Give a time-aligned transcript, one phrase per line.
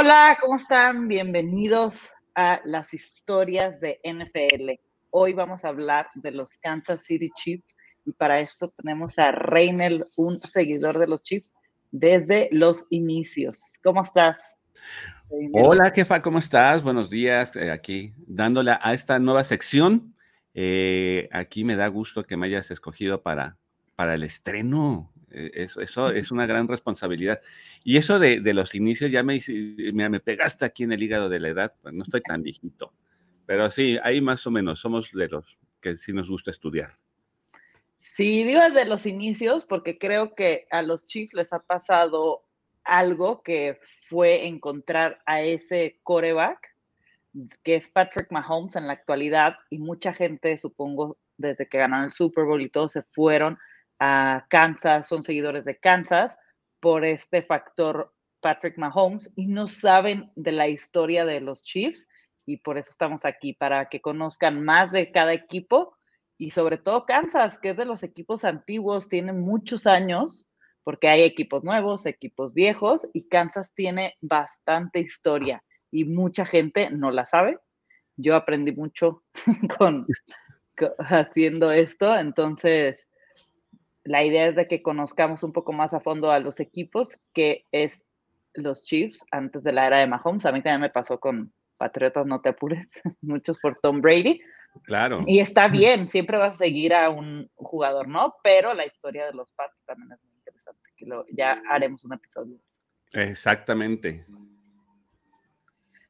[0.00, 1.08] Hola, ¿cómo están?
[1.08, 4.78] Bienvenidos a las historias de NFL.
[5.10, 7.74] Hoy vamos a hablar de los Kansas City Chiefs
[8.06, 11.52] y para esto tenemos a Reynel, un seguidor de los Chiefs
[11.90, 13.60] desde los inicios.
[13.82, 14.60] ¿Cómo estás?
[15.52, 16.80] Hola, jefa, ¿cómo estás?
[16.80, 17.50] Buenos días.
[17.56, 20.14] Eh, aquí dándole a esta nueva sección.
[20.54, 23.56] Eh, aquí me da gusto que me hayas escogido para,
[23.96, 25.12] para el estreno.
[25.30, 27.40] Eh, eso, eso es una gran responsabilidad.
[27.84, 29.40] Y eso de, los inicios ya me,
[29.92, 32.92] me, me, pegaste aquí en el hígado de la edad, pues no estoy tan viejito.
[33.46, 36.90] Pero sí, ahí más o menos somos de los que sí nos gusta estudiar.
[37.96, 42.44] Sí, digo de los inicios porque creo que a los Chiefs les ha pasado
[42.84, 46.74] algo que fue encontrar a ese coreback,
[47.62, 52.12] que es Patrick Mahomes en la actualidad, y mucha gente, supongo, desde que ganaron el
[52.12, 53.58] Super Bowl y todo, se fueron
[53.98, 56.38] a Kansas, son seguidores de Kansas
[56.80, 62.08] por este factor Patrick Mahomes y no saben de la historia de los Chiefs
[62.46, 65.98] y por eso estamos aquí, para que conozcan más de cada equipo
[66.38, 70.46] y sobre todo Kansas, que es de los equipos antiguos, tiene muchos años,
[70.84, 77.10] porque hay equipos nuevos, equipos viejos y Kansas tiene bastante historia y mucha gente no
[77.10, 77.58] la sabe.
[78.16, 79.24] Yo aprendí mucho
[79.78, 80.06] con,
[80.98, 83.10] haciendo esto, entonces
[84.08, 87.66] la idea es de que conozcamos un poco más a fondo a los equipos, que
[87.72, 88.06] es
[88.54, 90.46] los Chiefs antes de la era de Mahomes.
[90.46, 92.88] A mí también me pasó con Patriotas, no te apures,
[93.20, 94.40] muchos por Tom Brady.
[94.84, 95.18] Claro.
[95.26, 98.34] Y está bien, siempre vas a seguir a un jugador, ¿no?
[98.42, 102.56] Pero la historia de los Pats también es muy interesante, que ya haremos un episodio.
[103.12, 104.24] Exactamente.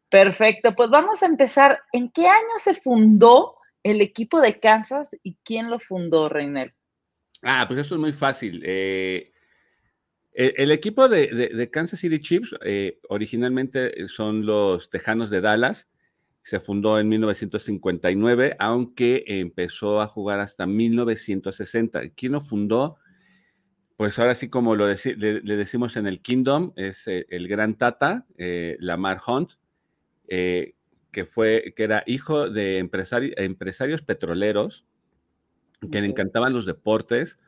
[0.08, 1.80] Perfecto, pues vamos a empezar.
[1.92, 6.72] ¿En qué año se fundó el equipo de Kansas y quién lo fundó, Reinel?
[7.42, 8.62] Ah, pues esto es muy fácil.
[8.64, 9.32] Eh,
[10.32, 15.88] e, el, equipo de, Kansas City Chiefs eh, originalmente son los Tejanos de Dallas.
[16.42, 22.10] Se fundó en 1959, aunque empezó a jugar hasta 1960.
[22.10, 22.96] ¿Quién lo fundó?
[23.96, 28.26] Pues ahora sí, como lo le, decimos en el Kingdom, es eh, el gran Tata,
[28.78, 29.52] Lamar Hunt,
[30.28, 34.87] que, fue, que era hijo de empresarios petroleros
[35.80, 37.38] que le encantaban los deportes.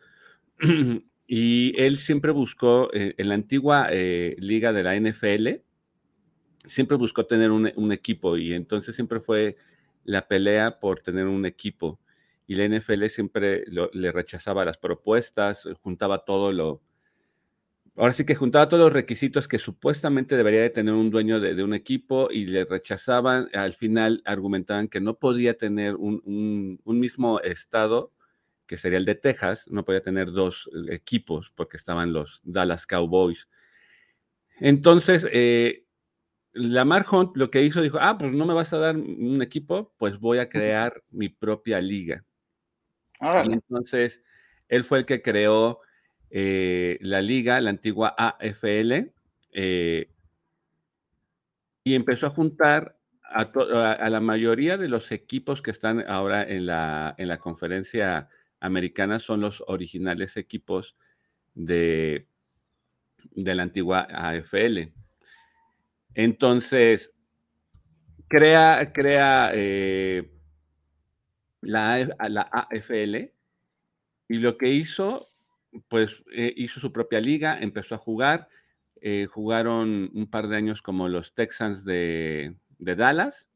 [1.27, 5.63] y él siempre buscó, eh, en la antigua eh, liga de la NFL,
[6.65, 9.57] siempre buscó tener un, equipo y entonces siempre fue
[10.05, 11.99] la pelea por tener un equipo.
[12.47, 16.83] Y la NFL siempre le rechazaba las propuestas, juntaba todo lo...
[17.97, 21.63] Ahora sí que juntaba todos los requisitos que supuestamente debería de tener un dueño de,
[21.63, 23.49] un equipo y le rechazaban.
[23.53, 28.13] Al final argumentaban que no podía tener un mismo estado
[28.71, 32.87] que sería el de Texas, no podía tener dos eh, equipos porque estaban los Dallas
[32.87, 33.49] Cowboys.
[34.61, 35.87] Entonces, eh,
[36.53, 39.93] Lamar Hunt lo que hizo, dijo, ah, pues no me vas a dar un equipo,
[39.99, 42.25] pues voy a crear mi propia liga.
[43.21, 44.23] Y entonces,
[44.69, 45.81] él fue el que creó
[46.31, 49.11] eh, la liga, la antigua AFL,
[51.83, 57.17] y empezó a juntar a, la mayoría de los equipos que están ahora en la,
[57.19, 58.29] en la conferencia
[58.61, 60.97] americanas son los originales equipos
[61.55, 62.27] de,
[63.33, 64.93] de la antigua AFL.
[66.15, 67.13] Entonces,
[68.29, 70.31] crea, crea eh,
[71.61, 73.33] la, la, AFL
[74.29, 75.29] y lo que hizo,
[75.89, 78.49] pues eh, hizo su propia liga, empezó a jugar,
[79.01, 83.50] eh, jugaron un par de años como los Texans de, de Dallas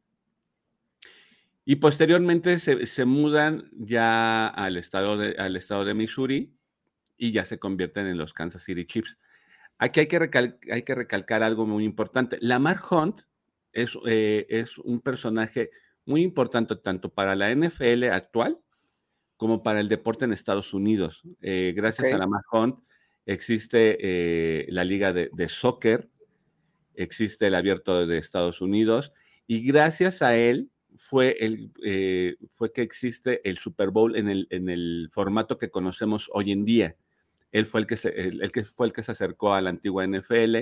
[1.64, 6.54] y posteriormente se, mudan ya al estado, de, al estado de Missouri
[7.16, 9.18] y ya se convierten en los Kansas City Chiefs.
[9.78, 12.36] Aquí hay que, hay que recalcar algo muy importante.
[12.40, 13.22] Lamar Hunt
[13.72, 15.70] es, eh, es un personaje
[16.04, 18.58] muy importante tanto para la NFL actual
[19.36, 21.22] como para el deporte en Estados Unidos.
[21.40, 22.78] Eh, gracias a Lamar Hunt
[23.24, 26.10] existe eh, la liga de, de, soccer,
[26.94, 29.12] existe el abierto de Estados Unidos
[29.46, 34.46] y gracias a él fue, el, eh, fue que existe el Super Bowl en el,
[34.50, 36.96] en el formato que conocemos hoy en día.
[37.52, 40.06] Él fue el que, se, el, que fue el que se acercó a la antigua
[40.06, 40.56] NFL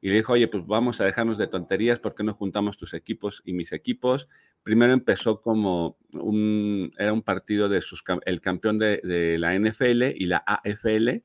[0.00, 2.94] y le dijo, oye, pues vamos a dejarnos de tonterías, ¿por qué no juntamos tus
[2.94, 4.28] equipos y mis equipos?
[4.62, 10.26] Primero empezó como un, era un partido de sus, el campeón de, la NFL y
[10.26, 11.22] la AFL,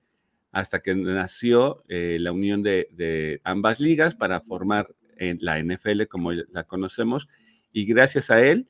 [0.51, 6.63] hasta que nació eh, la unión de, ambas ligas para formar la NFL como la
[6.63, 7.27] conocemos
[7.71, 8.67] y gracias a él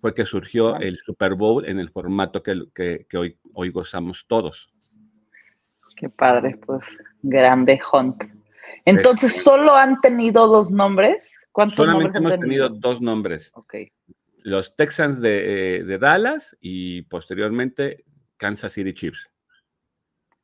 [0.00, 4.72] fue que surgió el Super Bowl en el formato que, hoy, hoy gozamos todos.
[5.96, 8.24] Qué padre, pues grande Hunt.
[8.84, 11.36] Entonces, ¿solo han tenido dos nombres?
[11.52, 12.68] ¿Cuántos Solamente nombres han tenido?
[12.68, 13.50] tenido dos nombres.
[13.54, 13.74] Ok,
[14.38, 18.04] Los Texans de, eh, de Dallas y posteriormente
[18.36, 19.28] Kansas City Chiefs.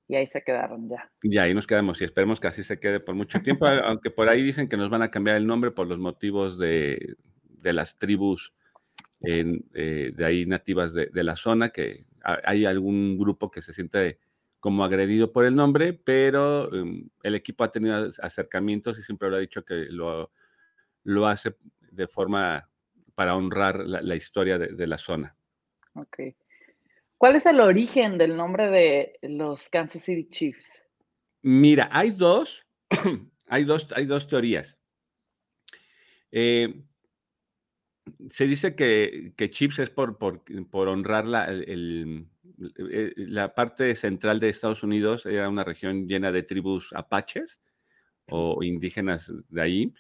[0.07, 1.11] y ahí se quedaron ya.
[1.23, 4.29] Y ahí nos quedamos y esperemos que así se quede por mucho tiempo, aunque por
[4.29, 7.17] ahí dicen que nos van a cambiar el nombre por los motivos de,
[7.61, 8.53] de las tribus
[9.21, 13.63] en, eh, de ahí nativas de, de la zona, que ha- hay algún grupo que
[13.63, 14.19] se siente
[14.61, 19.37] como agredido por el nombre, pero um, el equipo ha tenido acercamientos y siempre lo
[19.37, 20.33] ha dicho que lo,
[21.05, 21.55] lo hace
[21.93, 22.69] de forma
[23.15, 25.35] para honrar la, la historia de, de la zona.
[25.95, 26.21] Ok.
[27.17, 30.85] ¿Cuál es el origen del nombre de los Kansas City Chiefs?
[31.43, 32.65] Mira, hay dos,
[33.49, 34.79] hay dos, hay dos teorías.
[36.31, 36.83] Eh,
[38.31, 42.27] se dice que, que Chiefs es por, por, por honrar la, el- el-
[42.91, 47.61] eh, la parte central de Estados Unidos, era una región llena de tribus apaches
[48.31, 49.95] o indígenas de ahí,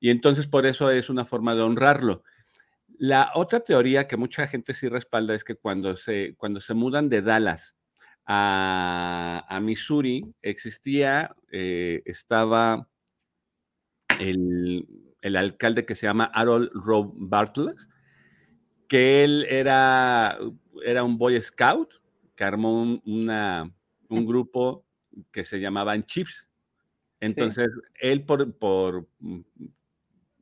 [0.00, 2.24] y entonces por eso es una forma de honrarlo.
[2.98, 7.08] La otra teoría que mucha gente sí respalda es que cuando se, cuando se mudan
[7.08, 7.76] de Dallas
[8.26, 12.88] a, a Missouri, existía, eh, estaba
[14.20, 14.86] el,
[15.22, 17.78] el alcalde que se llama Harold Rowe Bartlett,
[18.88, 20.38] que él era,
[20.84, 21.94] era un Boy Scout
[22.36, 23.72] que armó un, una-
[24.08, 24.84] un grupo
[25.30, 26.50] que se llamaban Chiefs.
[27.20, 27.70] Entonces,
[28.00, 29.40] él por, por, mm,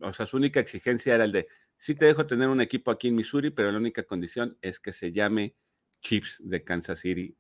[0.00, 3.09] o sea, su única exigencia era el de, sí te dejo tener un equipo aquí
[3.09, 5.55] en Missouri, pero la única condición es que se llame
[6.00, 7.35] Chiefs de Kansas City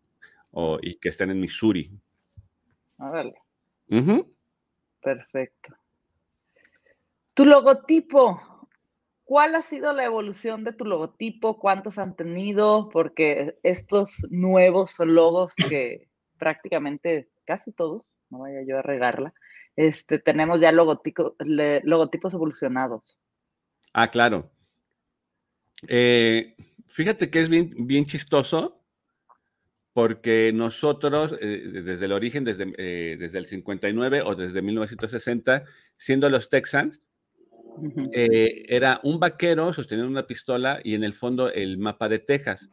[0.52, 1.90] o, y que estén en Missouri.
[2.98, 3.34] Órale,
[3.88, 4.32] Ujú.
[5.02, 5.74] perfecto.
[7.40, 8.68] Tu logotipo.
[9.24, 11.58] ¿Cuál ha sido la evolución de tu logotipo?
[11.58, 12.90] ¿Cuántos han tenido?
[12.90, 19.32] Porque estos nuevos logos que prácticamente casi todos, no vaya yo a regarla,
[19.74, 23.18] este, tenemos ya logotipo- le- logotipos evolucionados.
[23.94, 24.50] Ah, claro.
[25.88, 26.56] Eh,
[26.88, 28.82] fíjate que es bien, bien chistoso
[29.94, 35.64] porque nosotros, eh, desde el origen, desde, eh, desde el 59 o desde 1960,
[35.96, 37.00] siendo los Texans,
[38.12, 42.70] Eh, era un vaquero sosteniendo una pistola y en el fondo el mapa de Texas.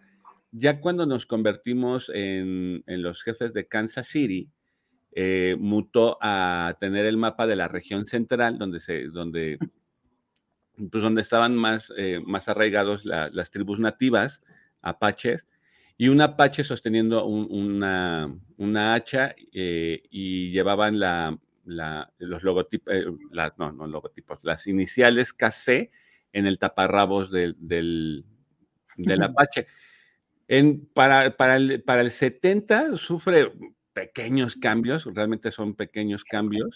[0.52, 4.50] Ya cuando nos convertimos en, los jefes de Kansas City,
[5.14, 9.58] eh, mutó a tener el mapa de la región central, donde, se, donde,
[10.92, 14.42] pues donde estaban más, eh, más arraigados la- las tribus nativas,
[14.82, 15.48] apaches,
[15.98, 21.38] y un apache sosteniendo un- una, una hacha y llevaban la,
[21.68, 25.92] la- los logotipos, eh, la- no, no logotipos, las iniciales KC
[26.34, 28.26] en el taparrabos del, del,
[28.98, 29.68] del apache.
[30.48, 33.52] En, para, para, el, para el 70 sufre
[33.94, 36.76] pequeños cambios, realmente son pequeños cambios,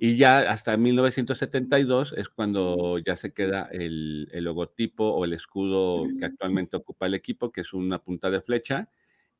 [0.00, 6.06] y ya hasta 1972 es cuando ya se queda el, el logotipo o el escudo
[6.18, 8.88] que actualmente ocupa el equipo, que es una punta de flecha,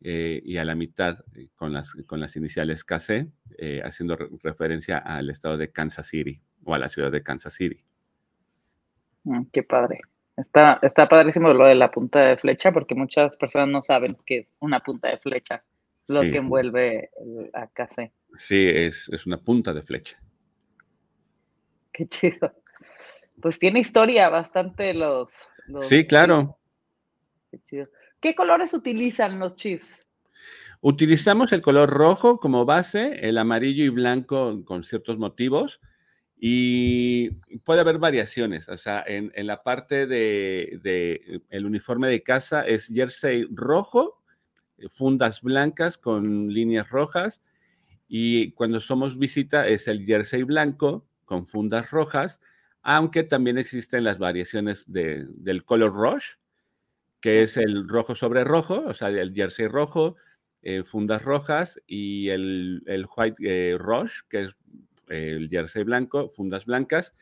[0.00, 3.26] eh, y a la mitad eh, con las, con las iniciales KC,
[3.58, 7.54] eh, haciendo re- referencia al estado de Kansas City o a la ciudad de Kansas
[7.54, 7.82] City.
[9.24, 10.00] Mm, qué padre.
[10.36, 14.38] Está, está padrísimo lo de la punta de flecha porque muchas personas no saben que
[14.38, 15.64] es una punta de flecha
[16.06, 16.30] lo Sí.
[16.30, 18.12] que envuelve el AKC.
[18.36, 20.18] Sí, es, es una punta de flecha.
[21.92, 22.54] Qué chido.
[23.42, 25.30] Pues tiene historia bastante los,
[25.66, 26.58] los Sí, claro.
[27.50, 27.84] Qué chido.
[28.20, 30.06] ¿Qué colores utilizan los Chiefs?
[30.80, 35.80] Utilizamos el color rojo como base, el amarillo y blanco con ciertos motivos
[36.36, 37.30] y
[37.64, 38.68] puede haber variaciones.
[38.68, 44.22] O sea, en, en la parte de, de el uniforme de casa es jersey rojo,
[44.88, 47.42] fundas blancas con líneas rojas
[48.06, 52.40] y cuando somos visita es el jersey blanco con fundas rojas,
[52.82, 56.34] aunque también existen las variaciones de- del color rush,
[57.20, 60.16] que es el rojo sobre rojo, o sea, el jersey rojo,
[60.62, 64.48] eh, fundas rojas y el, el white eh, rush, que es
[65.08, 67.14] eh, el jersey blanco, fundas blancas,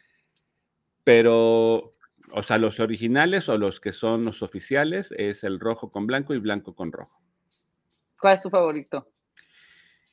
[1.04, 1.90] pero,
[2.32, 6.34] o sea, los originales o los que son los oficiales es el rojo con blanco
[6.34, 7.20] y blanco con rojo.
[8.20, 9.12] ¿Cuál es tu favorito?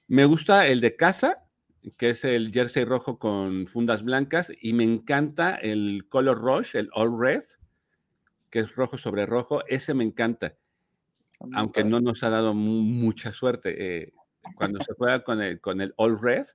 [0.07, 1.45] Me gusta el de casa,
[1.97, 6.89] que es el jersey rojo con fundas blancas, y me encanta el color rush, el
[6.93, 7.43] all red,
[8.53, 10.55] que es rojo sobre rojo, ese me encanta.
[11.39, 14.03] Muy aunque no nos ha dado mu- mucha suerte.
[14.03, 14.13] eh,
[14.55, 16.45] cuando se juega con el, con el All Red,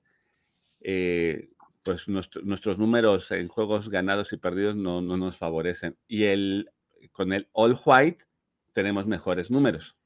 [0.79, 1.49] eh,
[1.83, 5.97] pues nuestro- nuestros números en juegos ganados y perdidos no, no nos favorecen.
[6.07, 6.69] Y el,
[7.11, 8.23] con el All White
[8.71, 9.97] tenemos mejores números.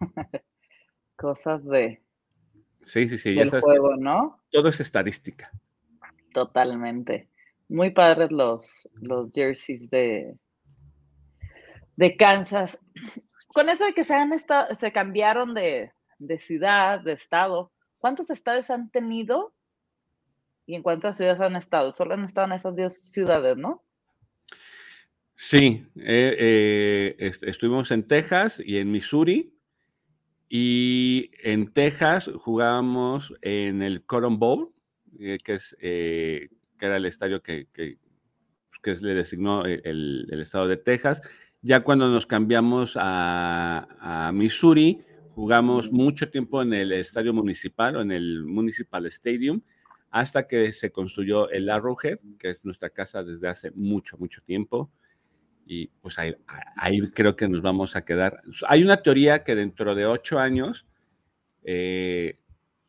[1.16, 2.00] Cosas de,
[2.82, 3.34] Sí, sí, sí.
[3.34, 4.40] Del juego, ¿no?
[4.50, 5.50] Todo es estadística.
[6.32, 7.28] Totalmente.
[7.68, 10.34] Muy padres los, los jerseys de,
[11.96, 12.78] de Kansas.
[13.48, 18.30] Con eso de que se han estado, se cambiaron de, de ciudad, de estado, ¿cuántos
[18.30, 19.52] estados han tenido?
[20.66, 21.92] ¿Y en cuántas ciudades han estado?
[21.92, 23.82] Solo han estado en esas dos ciudades, ¿no?
[25.36, 29.52] Sí, eh, eh, estuvimos en Texas y en Missouri.
[30.48, 34.72] Y en Texas jugábamos en el Cotton Bowl,
[35.18, 36.48] eh, que, es, que
[36.80, 37.98] era el estadio que, que,
[38.82, 41.20] que le designó el, el, estado de Texas.
[41.66, 45.00] Ya cuando nos cambiamos a, Missouri,
[45.34, 49.60] jugamos mucho tiempo en el estadio municipal o en el Municipal Stadium,
[50.12, 54.92] hasta que se construyó el Arrowhead, que es nuestra casa desde hace mucho, mucho tiempo
[55.66, 56.36] y pues ahí,
[57.12, 58.42] creo que nos vamos a quedar.
[58.68, 60.86] Hay una teoría que dentro de ocho años
[61.64, 62.38] eh,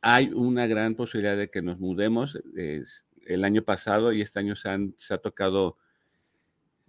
[0.01, 2.37] hay una gran posibilidad de que nos mudemos.
[2.53, 5.77] el año pasado y este año se ha tocado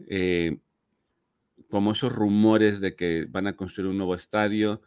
[0.07, 0.59] eh,
[1.71, 4.83] como esos rumores de que van a construir un nuevo estadio.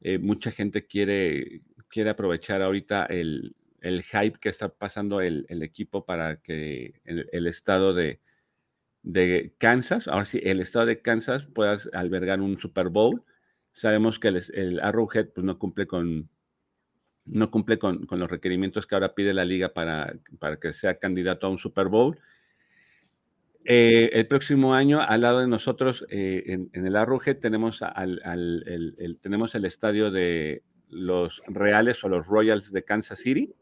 [0.00, 5.62] Eh, mucha gente quiere, quiere aprovechar ahorita el, el hype que está pasando el, el
[5.62, 8.20] equipo para que el estado de,
[9.06, 13.22] de Kansas, ahora sí, el estado de Kansas pueda albergar un Super Bowl.
[13.70, 16.28] Sabemos que el, Arrowhead pues, no cumple con
[17.24, 21.46] no cumple con, los requerimientos que ahora pide la liga para, para que sea candidato
[21.46, 22.18] a un Super Bowl.
[23.68, 28.22] Eh, el próximo año, al lado de nosotros, eh, en, el Arrowhead, tenemos, al,
[28.64, 33.52] el, tenemos el estadio de los Reales o los Royals de Kansas City,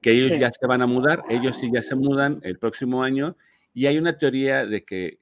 [0.00, 3.36] que ellos ya se van a mudar, ellos sí ya se mudan el próximo año
[3.74, 5.18] y hay una teoría de que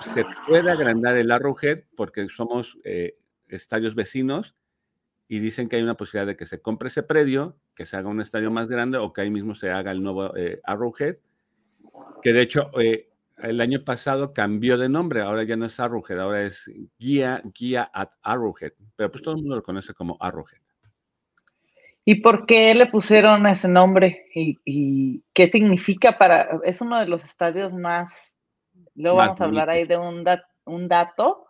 [0.00, 3.16] se puede agrandar el Arrowhead porque somos eh,
[3.48, 4.54] estadios vecinos
[5.28, 8.10] y dicen que hay una posibilidad de que se compre ese predio, que se haga
[8.10, 11.16] un estadio más grande o que ahí mismo se haga el nuevo eh, Arrowhead,
[12.20, 13.09] que de hecho eh,
[13.42, 17.90] el año pasado cambió de nombre, ahora ya no es Arrowhead, ahora es Guía, Guía
[17.92, 20.60] at Arrowhead, pero pues todo el mundo lo conoce como Arrowhead.
[22.04, 24.26] ¿Y por qué le pusieron ese nombre?
[24.34, 26.60] ¿Y, qué significa para.?
[26.64, 28.34] Es uno de los estadios más.
[28.94, 30.24] Luego vamos a hablar ahí de un,
[30.64, 31.46] un dato,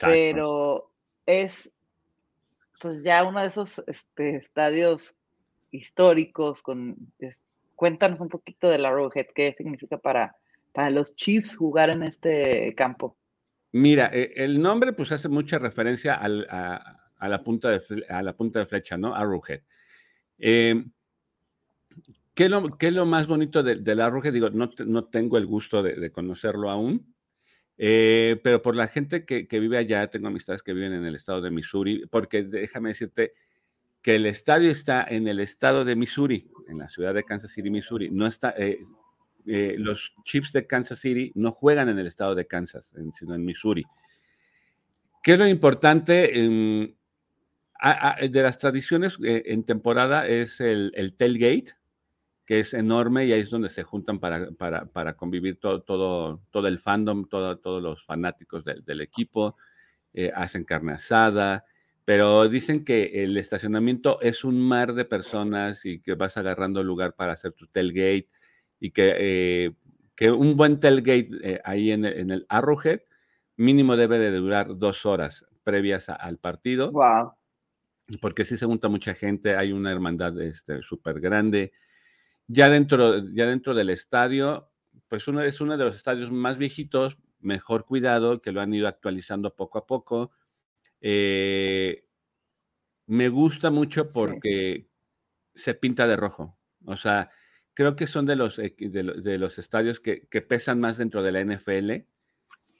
[0.00, 0.90] pero
[1.26, 1.72] es
[2.80, 5.16] pues ya uno de esos este, estadios
[5.70, 6.62] históricos.
[6.62, 6.96] Con,
[7.74, 10.36] cuéntanos un poquito de la Arrowhead, qué significa para,
[10.74, 13.16] para los Chiefs jugar en este campo.
[13.72, 16.28] Mira, e, el nombre pues hace mucha referencia a,
[17.28, 19.14] la punta de, flecha, ¿no?
[19.14, 19.60] Arrowhead.
[20.38, 20.84] Eh,
[22.34, 25.46] ¿qué, es lo, ¿qué, es lo, más bonito de, de la Digo, no, tengo el
[25.46, 27.14] gusto de, conocerlo aún,
[27.78, 31.14] eh, pero por la gente que, que, vive allá, tengo amistades que viven en el
[31.14, 33.34] estado de Missouri, porque déjame decirte
[34.02, 37.70] que el estadio está en el estado de Missouri, en la ciudad de Kansas City,
[37.70, 38.10] Missouri.
[38.10, 38.80] No está, eh,
[39.44, 43.84] los Chiefs de Kansas City no juegan en el estado de Kansas, sino en Missouri.
[45.22, 46.30] ¿Qué es lo importante?
[48.30, 51.72] de las tradiciones eh, en temporada es el, tailgate,
[52.46, 56.68] que es enorme y ahí es donde se juntan para, para, convivir todo, todo, todo
[56.68, 59.56] el fandom, todos los fanáticos del equipo,
[60.12, 61.64] eh, hacen carne asada,
[62.04, 67.14] pero dicen que el estacionamiento es un mar de personas y que vas agarrando lugar
[67.14, 68.28] para hacer tu tailgate
[68.84, 69.70] y que, eh,
[70.14, 73.00] que un buen tailgate ahí en el, en Arrowhead
[73.56, 76.90] mínimo debe de durar dos horas previas al partido.
[76.92, 77.32] Wow
[78.20, 80.34] porque sí se junta mucha gente, hay una hermandad
[80.82, 81.72] súper este, grande.
[82.46, 84.70] Ya dentro, ya dentro del estadio,
[85.08, 88.88] pues uno es uno de los estadios más viejitos, mejor cuidado, que lo han ido
[88.88, 90.32] actualizando poco a poco.
[91.00, 92.04] Eh,
[93.06, 94.86] me gusta mucho porque
[95.54, 96.58] se pinta de rojo.
[96.84, 97.30] O sea,
[97.74, 102.06] creo que son de los, de, los estadios que, pesan más dentro de la NFL.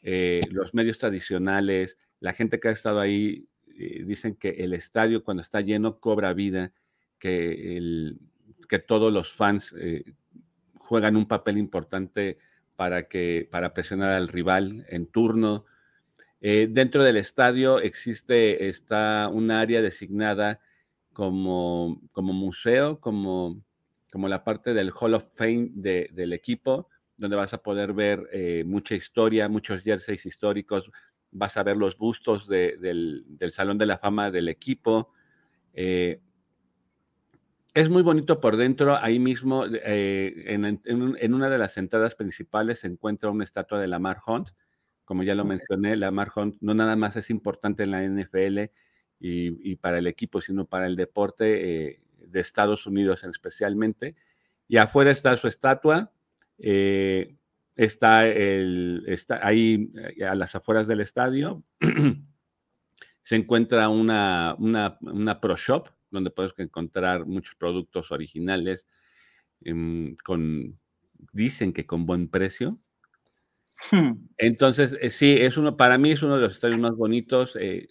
[0.03, 5.25] Eh, los medios tradicionales, la gente que ha estado ahí eh, dicen que el estadio
[5.25, 6.73] cuando está lleno cobra vida,
[7.19, 8.15] que,
[8.69, 10.05] que todos los fans eh,
[10.79, 12.39] juegan un papel importante
[12.77, 15.67] para, que, para presionar al rival en turno.
[16.41, 20.61] Dentro del estadio existe está un área designada
[21.15, 23.64] como, como museo, como,
[24.15, 28.95] como la parte del Hall of Fame del equipo, donde vas a poder ver mucha
[28.95, 30.89] historia, muchos jerseys históricos,
[31.33, 35.13] vas a ver los bustos del, Salón de la Fama del equipo.
[35.73, 36.21] Eh,
[37.75, 42.87] es muy bonito por dentro, ahí mismo, eh, en, una de las entradas principales se
[42.87, 44.51] encuentra una estatua de Lamar Hunt.
[45.05, 48.71] Como ya lo mencioné, Lamar Hunt no nada más es importante en la NFL
[49.19, 51.99] y, para el equipo, sino para el deporte.
[52.35, 54.17] Eh, Estados Unidos especialmente.
[54.69, 56.13] Y afuera está su estatua,
[56.59, 57.37] eh,
[57.77, 61.63] está, el, está ahí eh, a las afueras del estadio.
[63.23, 68.87] se encuentra una, una, una, Pro Shop donde puedes encontrar muchos productos originales
[69.63, 70.79] em, con,
[71.33, 72.79] dicen que con buen precio.
[73.91, 74.29] Hmm.
[74.39, 77.57] Entonces, eh, sí, es uno, para mí es uno de los estadios más bonitos.
[77.61, 77.89] Eh,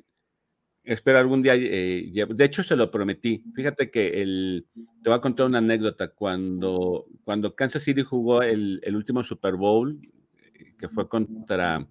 [0.83, 3.43] espero algún día, eh, de hecho se lo prometí.
[3.55, 4.65] Fíjate que el,
[5.01, 6.09] te voy a contar una anécdota.
[6.09, 9.99] Cuando, cuando Kansas City jugó el, el último Super Bowl,
[10.77, 11.87] que fue contra,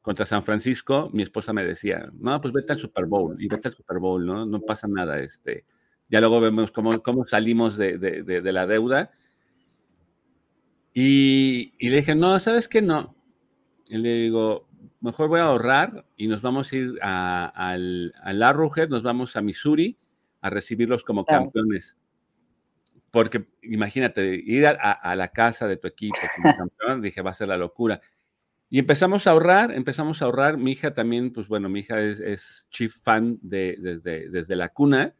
[0.00, 3.68] contra San Francisco, mi esposa me decía, no, pues vete al Super Bowl y vete
[3.68, 4.46] al Super Bowl, ¿no?
[4.46, 5.18] No pasa nada.
[5.18, 5.64] Este,
[6.08, 9.10] ya luego vemos cómo, cómo salimos de, de, de la deuda.
[10.94, 12.82] Y, y, le dije, no, ¿sabes qué?
[12.82, 13.14] No.
[13.88, 14.67] Y le digo,
[15.00, 19.36] mejor voy a ahorrar y nos vamos a ir a, al, al Arrowhead, nos vamos
[19.36, 19.96] a Missouri
[20.40, 21.96] a recibirlos como campeones.
[23.10, 27.34] Porque imagínate, ir a, a, la casa de tu equipo como campeón, dije, va a
[27.34, 28.00] ser la locura.
[28.70, 30.58] Y empezamos a ahorrar, empezamos a ahorrar.
[30.58, 34.68] Mi hija también, pues bueno, mi hija es, es chief fan de, desde, desde la
[34.68, 35.14] cuna.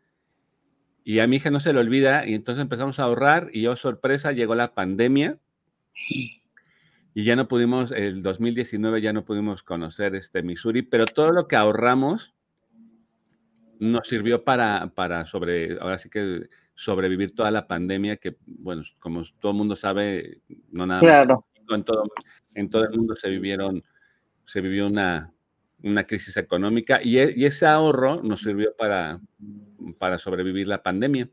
[1.02, 2.26] Y a mi hija no se le olvida.
[2.26, 3.48] Y entonces empezamos a ahorrar.
[3.52, 5.38] Y yo, sorpresa, llegó la pandemia
[7.14, 11.48] y ya no pudimos, el 2019 ya no pudimos conocer este Missouri, pero todo lo
[11.48, 12.34] que ahorramos
[13.80, 19.24] nos sirvió para, para sobre, ahora sí que sobrevivir toda la pandemia, que bueno, como
[19.40, 20.38] todo el mundo sabe,
[20.70, 21.44] no nada claro.
[21.68, 22.04] más, en todo,
[22.54, 23.82] en todo el mundo se vivieron,
[24.46, 25.32] se vivió una,
[25.82, 29.20] una crisis económica y, e, y, ese ahorro nos sirvió para,
[29.98, 31.28] para sobrevivir la pandemia.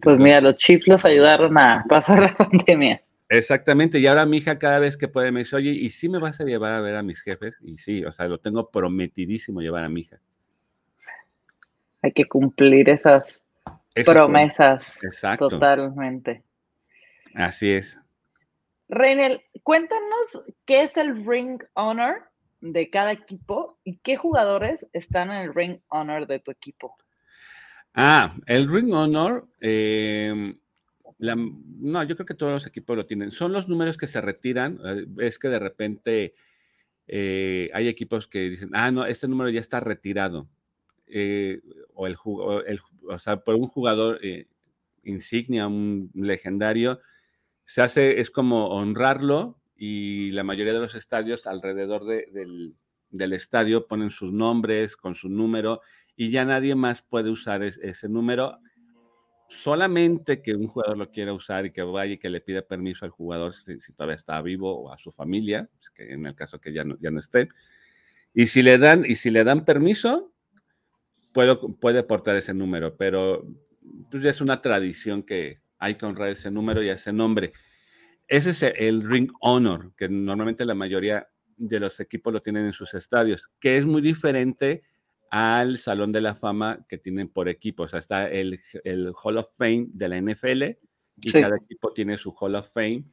[0.00, 3.02] Pues mira, los chiflos ayudaron a pasar la pandemia.
[3.32, 6.18] Exactamente, y ahora mi hija cada vez que puede me dice, oye, ¿y si me
[6.18, 7.56] vas a llevar a ver a mis jefes?
[7.62, 10.20] Y sí, o sea, lo tengo prometidísimo llevar a mi hija.
[12.02, 13.40] Hay que cumplir esas
[14.04, 14.98] promesas.
[15.04, 15.48] Exacto.
[15.48, 16.42] Totalmente.
[17.34, 18.00] Así es.
[18.88, 22.28] Reinel, cuéntanos qué es el Ring Honor
[22.60, 26.96] de cada equipo y qué jugadores están en el Ring Honor de tu equipo.
[27.94, 30.56] Ah, el Ring Honor eh,
[31.20, 33.30] no, yo creo que todos los equipos lo tienen.
[33.30, 34.78] Son los números que se retiran.
[34.84, 36.34] Eh, es que de repente
[37.06, 40.48] eh, hay equipos que dicen, ah, no, este número ya está retirado.
[41.06, 41.60] Eh,
[41.94, 42.16] o, el,
[43.08, 44.20] o, sea, por un jugador
[45.02, 47.00] insignia, un legendario,
[47.64, 52.74] se hace, es como honrarlo y la mayoría de los estadios alrededor del,
[53.10, 55.80] del, estadio ponen sus nombres con su número
[56.16, 58.58] y ya nadie más puede usar ese número
[59.50, 63.04] solamente que un jugador lo quiera usar y que vaya y que le pida permiso
[63.04, 66.60] al jugador si, todavía está vivo o a su familia, pues, que en el caso
[66.60, 67.48] que ya no, ya no esté.
[68.32, 70.32] Y si le dan, y si le dan permiso,
[71.32, 73.46] puede, puede portar ese número, pero
[74.10, 77.52] pues, es una tradición que hay que honrar ese número y ese nombre.
[78.28, 82.72] Ese es el Ring Honor, que normalmente la mayoría de los equipos lo tienen en
[82.72, 84.82] sus estadios, que es muy diferente
[85.30, 87.84] al Salón de la Fama que tienen por equipo.
[87.84, 90.62] O sea, está el, el Hall of Fame de la NFL
[91.22, 93.04] y cada equipo tiene su Hall of Fame.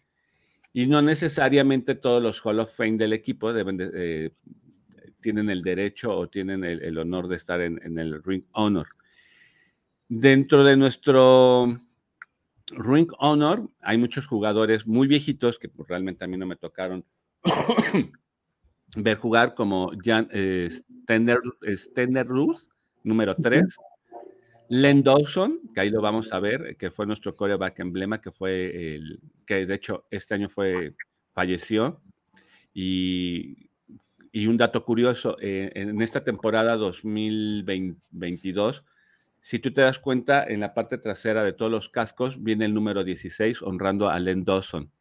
[0.74, 4.32] Y no necesariamente todos los Hall of Fame del equipo deben eh,
[5.22, 8.88] tienen el derecho o tienen el, honor de estar en, en, el Ring Honor.
[10.08, 11.74] Dentro de nuestro
[12.72, 17.04] Ring Honor hay muchos jugadores muy viejitos que pues, realmente a mí no me tocaron
[18.96, 21.40] ver jugar como Jan eh, Stender,
[23.04, 23.78] número 3.
[24.70, 28.96] Len Dawson, que ahí lo vamos a ver, que fue nuestro coreback emblema, que fue
[28.96, 30.94] el que de hecho este año fue
[31.34, 32.02] falleció.
[32.74, 33.70] Y,
[34.32, 38.84] y un dato curioso, eh, en esta temporada 2022,
[39.42, 42.74] si tú te das cuenta, en la parte trasera de todos los cascos viene el
[42.74, 44.92] número 16 honrando a Len Dawson.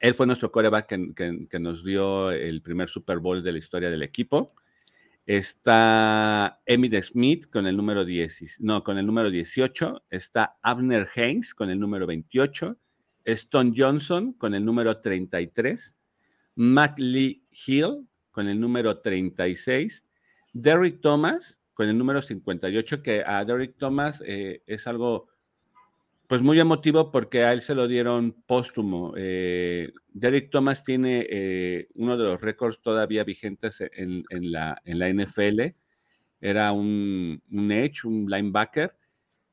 [0.00, 4.02] Él fue nuestro coreback que, nos dio el primer Super Bowl de la historia del
[4.02, 4.54] equipo.
[5.26, 10.04] Está Emmitt Smith con el número 10, no, con el número 18.
[10.10, 12.76] Está Abner Haynes con el número 28.
[13.24, 15.96] Stone Johnson con el número 33.
[16.56, 20.02] Mac Lee Hill con el número 36.
[20.52, 25.28] Derrick Thomas con el número 58, que a Derrick Thomas eh, es algo
[26.26, 29.12] pues muy emotivo porque a él se lo dieron póstumo.
[29.16, 35.08] Eh, Derek Thomas tiene eh, uno de los récords todavía vigentes en, la, en la,
[35.12, 35.74] NFL.
[36.40, 38.96] Era un, un, edge, un linebacker,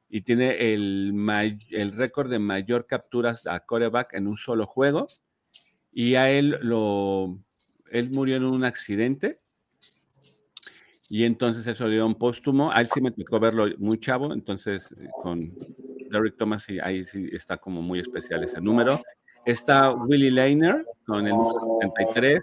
[0.09, 1.13] y tiene el,
[1.95, 5.07] récord de mayor capturas a coreback en un solo juego.
[5.91, 7.39] Y a él lo,
[7.91, 9.37] él murió en un accidente.
[11.09, 12.71] Y entonces eso le dieron póstumo.
[12.71, 15.53] A él sí me tocó verlo muy chavo, entonces eh, con
[16.09, 19.01] Derrick Thomas, ahí sí está como muy especial ese número.
[19.45, 22.41] Está Willie Lehner con el número 73,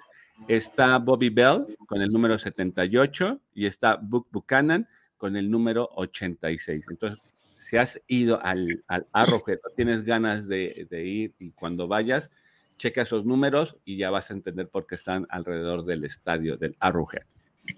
[0.48, 6.85] está Bobby Bell con el número 78 y está Book Buchanan con el número 86.
[6.90, 7.20] Entonces,
[7.68, 12.31] si has ido al, al Arrowhead tienes ganas de, ir y cuando vayas,
[12.79, 16.76] checa esos números y ya vas a entender por qué están alrededor del estadio del
[16.81, 17.22] Arrowhead.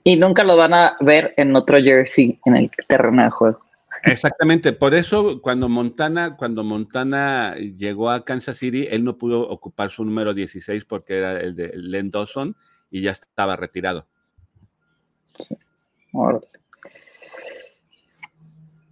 [0.04, 3.67] Y nunca lo van a ver en otro jersey en el terreno de juego.
[4.04, 9.90] Exactamente, por eso cuando Montana, cuando Montana llegó a Kansas City, él no pudo ocupar
[9.90, 12.54] su número 16 porque era el de Len Dawson
[12.90, 14.06] y ya estaba retirado.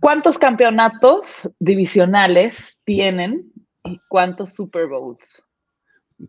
[0.00, 3.52] ¿Cuántos campeonatos divisionales tienen
[3.84, 5.42] y cuántos Super Bowls?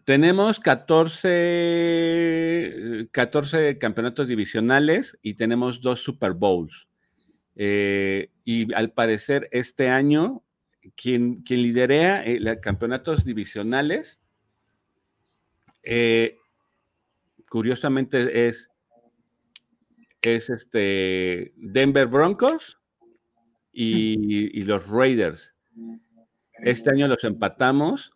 [0.03, 6.86] Tenemos 14, 14 campeonatos divisionales y tenemos dos Super Bowls.
[7.59, 10.43] Eh, y al parecer este año,
[10.95, 14.19] quien, quien liderea eh, los campeonatos divisionales,
[15.81, 16.37] eh,
[17.49, 18.69] curiosamente es,
[20.21, 22.79] es este Denver Broncos
[23.73, 25.55] y, los Raiders.
[26.59, 28.11] Este año los empatamos,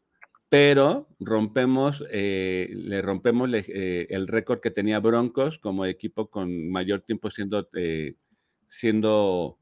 [0.49, 7.67] pero rompemos, le rompemos el récord que tenía Broncos como equipo con mayor tiempo siendo
[8.71, 9.59] siendo,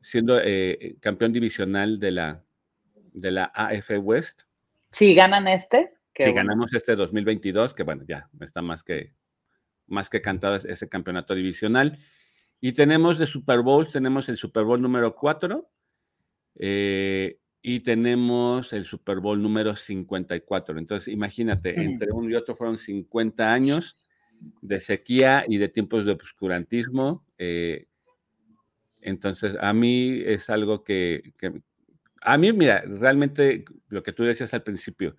[0.00, 2.42] siendo eh, campeón divisional de la,
[3.12, 4.44] de la AF West.
[4.88, 5.92] Si ganan este.
[6.16, 9.14] Si ganamos este 2022, que bueno, ya está más que,
[9.86, 11.98] más que cantado ese campeonato divisional.
[12.58, 15.70] Y tenemos de Super Bowl, tenemos el Super Bowl número 4
[16.56, 20.78] eh, y tenemos el Super Bowl número 54.
[20.78, 23.96] Entonces, imagínate, entre uno y otro fueron 50 años
[24.62, 27.26] de sequía y de tiempos de obscurantismo.
[27.36, 27.88] Eh,
[29.02, 31.32] entonces, a mí es algo que,
[32.22, 35.16] a mí, mira, realmente lo que tú decías al principio,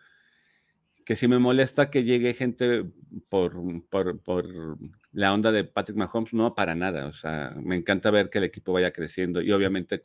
[1.06, 2.86] que si me molesta que llegue gente
[3.30, 3.54] por,
[3.90, 4.78] por,
[5.12, 7.08] la onda de Patrick Mahomes, no, para nada.
[7.08, 10.02] O sea, me encanta ver que el equipo vaya creciendo y obviamente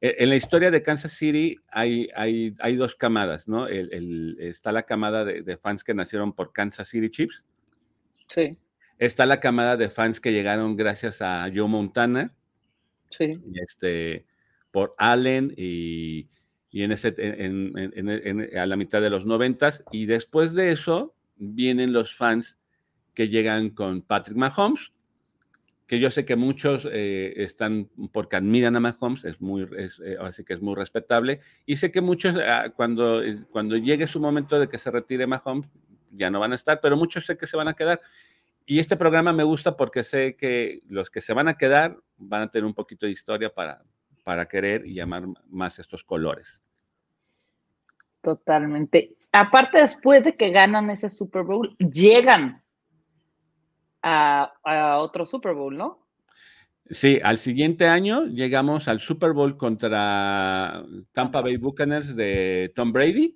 [0.00, 3.66] e, en la historia de Kansas City hay, hay, hay dos camadas, ¿no?
[3.66, 7.42] está la camada de, de, fans que nacieron por Kansas City Chiefs.
[8.26, 8.58] Sí.
[8.98, 12.34] Está la camada de fans que llegaron gracias a Joe Montana
[13.10, 13.32] Sí.
[13.54, 14.26] Este,
[14.70, 16.28] por Allen y,
[16.72, 17.08] en ese,
[18.58, 19.84] a la mitad de los noventas.
[19.92, 22.58] Y después de eso vienen los fans
[23.14, 24.92] que llegan con Patrick Mahomes,
[25.88, 30.44] que yo sé que muchos eh, están porque admiran a Mahomes, es muy, eh, así
[30.44, 34.60] que es muy respetable, y sé que muchos ah, cuando, eh, cuando llegue su momento
[34.60, 35.68] de que se retire Mahomes
[36.12, 38.00] ya no van a estar, pero muchos sé que se van a quedar.
[38.70, 42.42] Y este programa me gusta porque sé que los que se van a quedar van
[42.42, 43.82] a tener un poquito de historia para,
[44.24, 46.60] para querer y llamar más estos colores.
[48.20, 49.16] Totalmente.
[49.32, 52.62] Aparte, después de que ganan ese Super Bowl, llegan
[54.02, 54.52] a,
[54.98, 56.06] otro Super Bowl, ¿no?
[56.90, 63.34] Sí, al siguiente año llegamos al Super Bowl contra Tampa Bay Buccaneers de Tom Brady.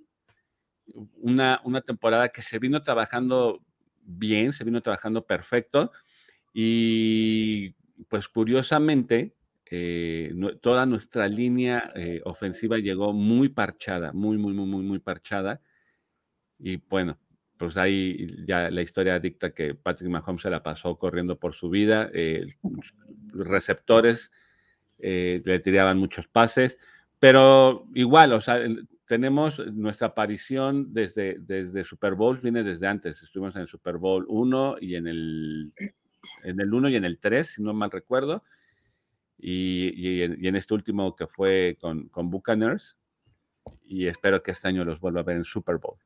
[1.22, 3.62] Una, una temporada que se vino trabajando
[4.02, 5.92] bien, se vino trabajando perfecto
[6.52, 7.70] y
[8.08, 9.34] pues curiosamente
[9.70, 15.62] eh, toda nuestra línea eh, ofensiva llegó muy parchada, muy, muy, muy, muy, muy parchada.
[16.58, 17.18] Y bueno,
[17.56, 21.70] pues ahí ya la historia dicta que Patrick Mahomes se la pasó corriendo por su
[21.70, 22.10] vida.
[22.12, 22.44] Eh,
[23.32, 24.30] receptores
[24.98, 26.78] le tiraban muchos pases,
[27.18, 28.60] pero igual, o sea,
[29.12, 33.22] tenemos nuestra aparición desde, desde Super Bowl, viene desde antes.
[33.22, 35.74] Estuvimos en el Super Bowl 1 y en el,
[36.44, 38.40] en el 1 y en el 3, si no mal recuerdo.
[39.36, 42.96] Y, en, este último que fue con, con Buccaneers.
[43.84, 45.98] Y espero que este año los vuelva a ver en Super Bowl.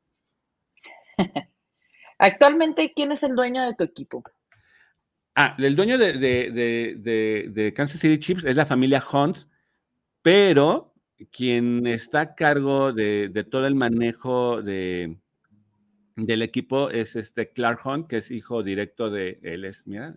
[2.17, 4.21] Actualmente, ¿quién es el dueño de tu equipo?
[5.33, 9.37] Ah, el dueño de, de, de Kansas City Chiefs es la familia Hunt,
[10.21, 10.93] pero
[11.25, 15.17] quien está a cargo de, todo el manejo de,
[16.15, 20.15] del equipo es este Clark Hunt, que es hijo directo de él, es, mira,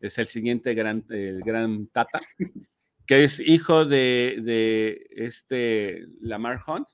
[0.00, 2.20] es el siguiente gran, el gran Tata,
[3.06, 6.88] que es hijo de, este Lamar Hunt.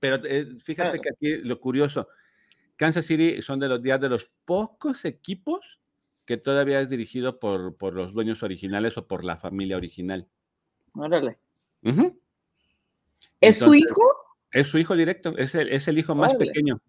[0.00, 2.08] Pero eh, fíjate que aquí lo curioso,
[2.76, 5.78] Kansas City son de los días de los pocos equipos
[6.24, 10.26] que todavía es dirigido por, por los dueños originales o por la familia original.
[10.94, 11.38] Órale.
[13.40, 14.02] ¿Es su hijo?
[14.50, 16.80] Es su hijo directo, es el, es el hijo más pequeño.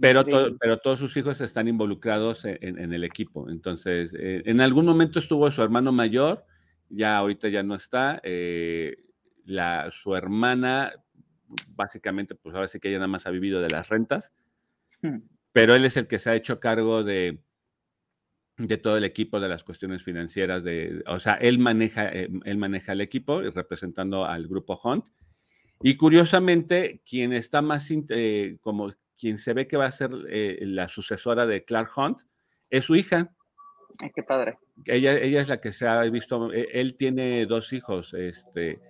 [0.00, 0.24] Pero,
[0.60, 3.50] pero todos sus hijos están involucrados en, el equipo.
[3.50, 6.44] Entonces, eh, en algún momento estuvo su hermano mayor,
[6.88, 8.20] ya ahorita ya no está.
[8.22, 8.96] Eh,
[9.44, 10.92] la, su hermana,
[11.70, 14.32] básicamente, pues ahora sí que ella nada más ha vivido de las rentas,
[15.02, 15.18] hmm.
[15.50, 17.40] pero él es el que se ha hecho cargo de,
[18.58, 22.58] de todo el equipo de las cuestiones financieras de, o sea, él maneja, eh, él
[22.58, 25.06] maneja el equipo representando al grupo Hunt.
[25.80, 30.58] Y curiosamente, quien está más, eh, como quien se ve que va a ser eh,
[30.62, 32.18] la sucesora de Clark Hunt,
[32.68, 33.32] es su hija.
[34.00, 34.58] Ay, qué padre.
[34.86, 38.80] Ella, ella es la que se ha visto, él tiene dos hijos, este,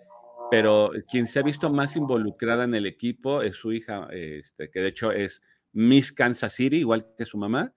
[0.50, 4.80] pero quien se ha visto más involucrada en el equipo es su hija, este, que
[4.80, 7.74] de hecho es Miss Kansas City, igual que su mamá,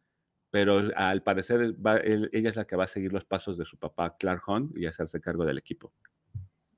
[0.51, 4.17] pero al parecer ella es la que va a seguir los pasos de su papá
[4.17, 5.93] Clark Hunt y hacerse cargo del equipo.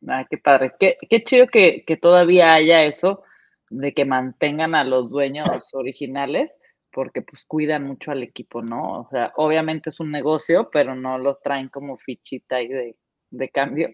[0.08, 0.74] Ah, qué padre.
[0.80, 3.24] Qué, chido que, todavía haya eso
[3.72, 6.60] de que mantengan a los dueños originales,
[6.92, 9.02] porque pues cuidan mucho al equipo, ¿no?
[9.02, 12.96] O sea, obviamente es un negocio, pero no lo traen como fichita ahí de,
[13.32, 13.90] de cambio.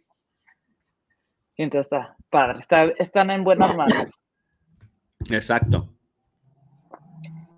[1.56, 2.65] Y entonces está padre,
[2.98, 4.20] están en buenas manos.
[5.30, 5.89] Exacto.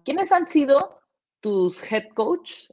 [0.03, 1.00] ¿Quiénes han sido
[1.41, 2.69] tus head coach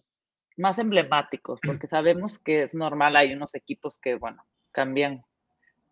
[0.57, 1.61] más emblemáticos?
[1.65, 5.25] Porque sabemos que es normal, hay unos equipos que, bueno, cambian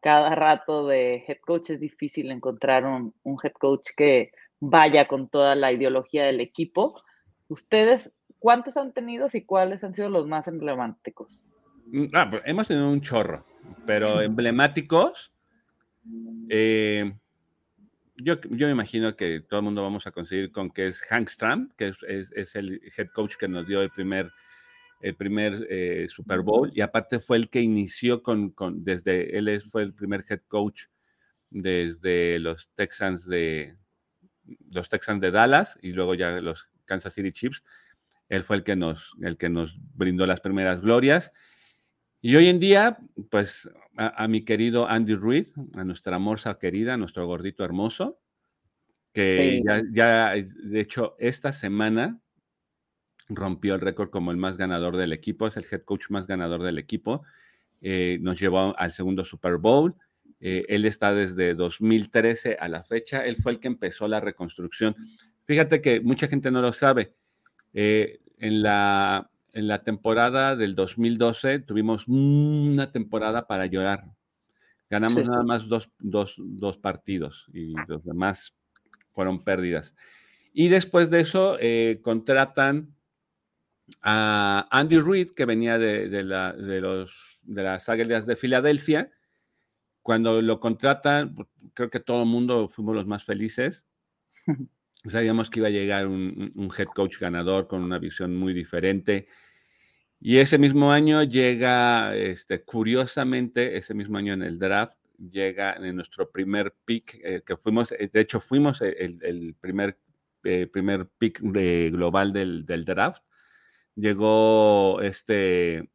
[0.00, 3.12] cada rato de head coach, es difícil encontrar un,
[3.42, 7.00] head coach que vaya con toda la ideología del equipo.
[7.48, 11.40] ¿Ustedes cuántos han tenido y cuáles han sido los más emblemáticos?
[11.86, 13.44] Mm, ah, pues, hemos tenido un chorro,
[13.84, 15.32] pero emblemáticos.
[16.48, 17.12] Eh,
[18.18, 21.70] yo, me imagino que todo el mundo vamos a conseguir con que es Hank Stram,
[21.76, 24.32] que es, el head coach que nos dio el primer,
[25.00, 29.82] el primer eh, Super Bowl y aparte fue el que inició con, desde, él fue
[29.82, 30.84] el primer head coach
[31.50, 33.76] desde los Texans de,
[34.70, 37.62] los Texans de Dallas y luego ya los Kansas City Chiefs.
[38.28, 41.32] Él fue el que nos, el que nos brindó las primeras glorias.
[42.26, 42.98] Y hoy en día,
[43.30, 48.18] pues a, mi querido Andy Reid, a nuestra morsa querida, a nuestro gordito hermoso,
[49.12, 49.62] que
[49.92, 52.20] ya, de hecho, esta semana
[53.28, 56.64] rompió el récord como el más ganador del equipo, es el head coach más ganador
[56.64, 57.22] del equipo.
[57.80, 59.94] Eh, nos llevó al segundo Super Bowl.
[60.40, 63.20] Eh, él está desde 2013 a la fecha.
[63.20, 64.96] Él fue el que empezó la reconstrucción.
[65.44, 67.14] Fíjate que mucha gente no lo sabe.
[67.72, 74.04] Eh, en la en la temporada del 2012 tuvimos una temporada para llorar.
[74.90, 78.54] Ganamos nada más dos, partidos y los demás
[79.12, 79.96] fueron pérdidas.
[80.52, 82.94] Y después de eso eh, contratan
[84.02, 89.10] a Andy Reid, que venía de, la, de, los, de las Águilas de Filadelfia.
[90.02, 93.86] Cuando lo contratan, pues, creo que todo el mundo fuimos los más felices.
[95.06, 99.28] Sabíamos que iba a llegar un, un, head coach ganador con una visión muy diferente.
[100.20, 105.96] Y ese mismo año llega, este, curiosamente, ese mismo año en el draft, llega en
[105.96, 109.98] nuestro primer pick, eh, que fuimos, eh, de hecho fuimos el, primer,
[110.44, 113.22] eh, primer pick global del, draft.
[113.94, 115.88] Llegó este,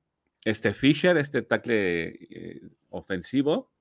[0.43, 3.71] este Fisher, este tackle ofensivo.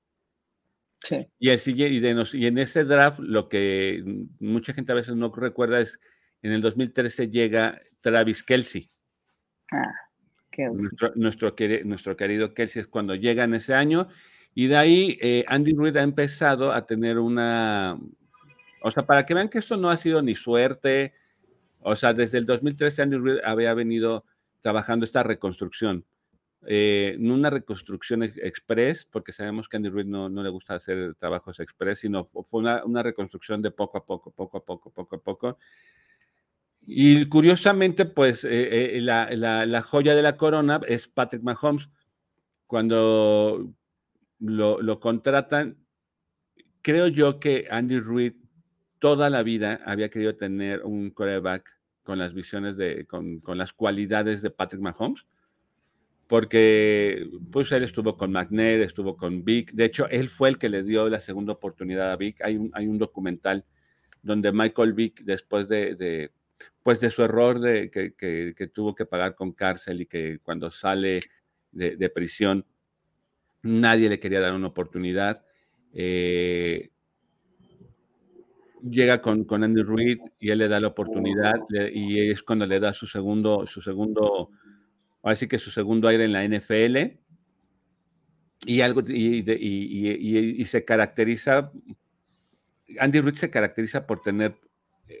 [0.99, 1.27] Sí.
[1.39, 4.03] Y, el, y, de y en ese draft, lo que
[4.39, 5.99] mucha gente a veces no recuerda es,
[6.43, 8.91] en el 2013 llega Travis Kelsey.
[9.71, 10.10] Ah.
[10.57, 14.07] Nuestro, nuestro, nuestro, querido Kelsey es cuando llega en ese año.
[14.53, 17.97] Y de ahí eh, Andy Reid ha empezado a tener una.
[18.81, 21.13] O sea, para que vean que esto no ha sido ni suerte.
[21.81, 24.25] O sea, desde el 2013 Andy Reid había venido
[24.61, 26.05] trabajando esta reconstrucción.
[26.67, 31.15] Eh, no una reconstrucción express, porque sabemos que Andy Reid no, no, le gusta hacer
[31.15, 35.15] trabajos express, sino fue una, una reconstrucción de poco a poco, poco a poco, poco
[35.15, 35.57] a poco.
[36.83, 41.89] Y curiosamente, pues eh, eh, la, joya de la corona es Patrick Mahomes.
[42.65, 43.71] Cuando
[44.39, 45.77] lo, contratan,
[46.81, 48.33] creo yo que Andy Reid
[48.99, 51.69] toda la vida había querido tener un quarterback
[52.03, 55.25] con las visiones de, con, las cualidades de Patrick Mahomes,
[56.27, 60.69] porque pues él estuvo con McNair, estuvo con Vic, de hecho él fue el que
[60.69, 63.65] le dio la segunda oportunidad a Vic, hay un, hay un documental
[64.23, 66.31] donde Michael Vick después de
[66.83, 71.19] pues de su error de, que, tuvo que pagar con cárcel y que cuando sale
[71.71, 72.65] de, prisión
[73.63, 75.45] nadie le quería dar una oportunidad.
[75.93, 76.89] Eh,
[78.89, 81.59] llega con, con, Andy Reid y él le da la oportunidad
[81.93, 84.49] y es cuando le da su segundo, su segundo,
[85.23, 87.21] así que su segundo aire en la NFL
[88.65, 91.71] y algo y, se caracteriza,
[92.99, 94.55] Andy Reid se caracteriza por tener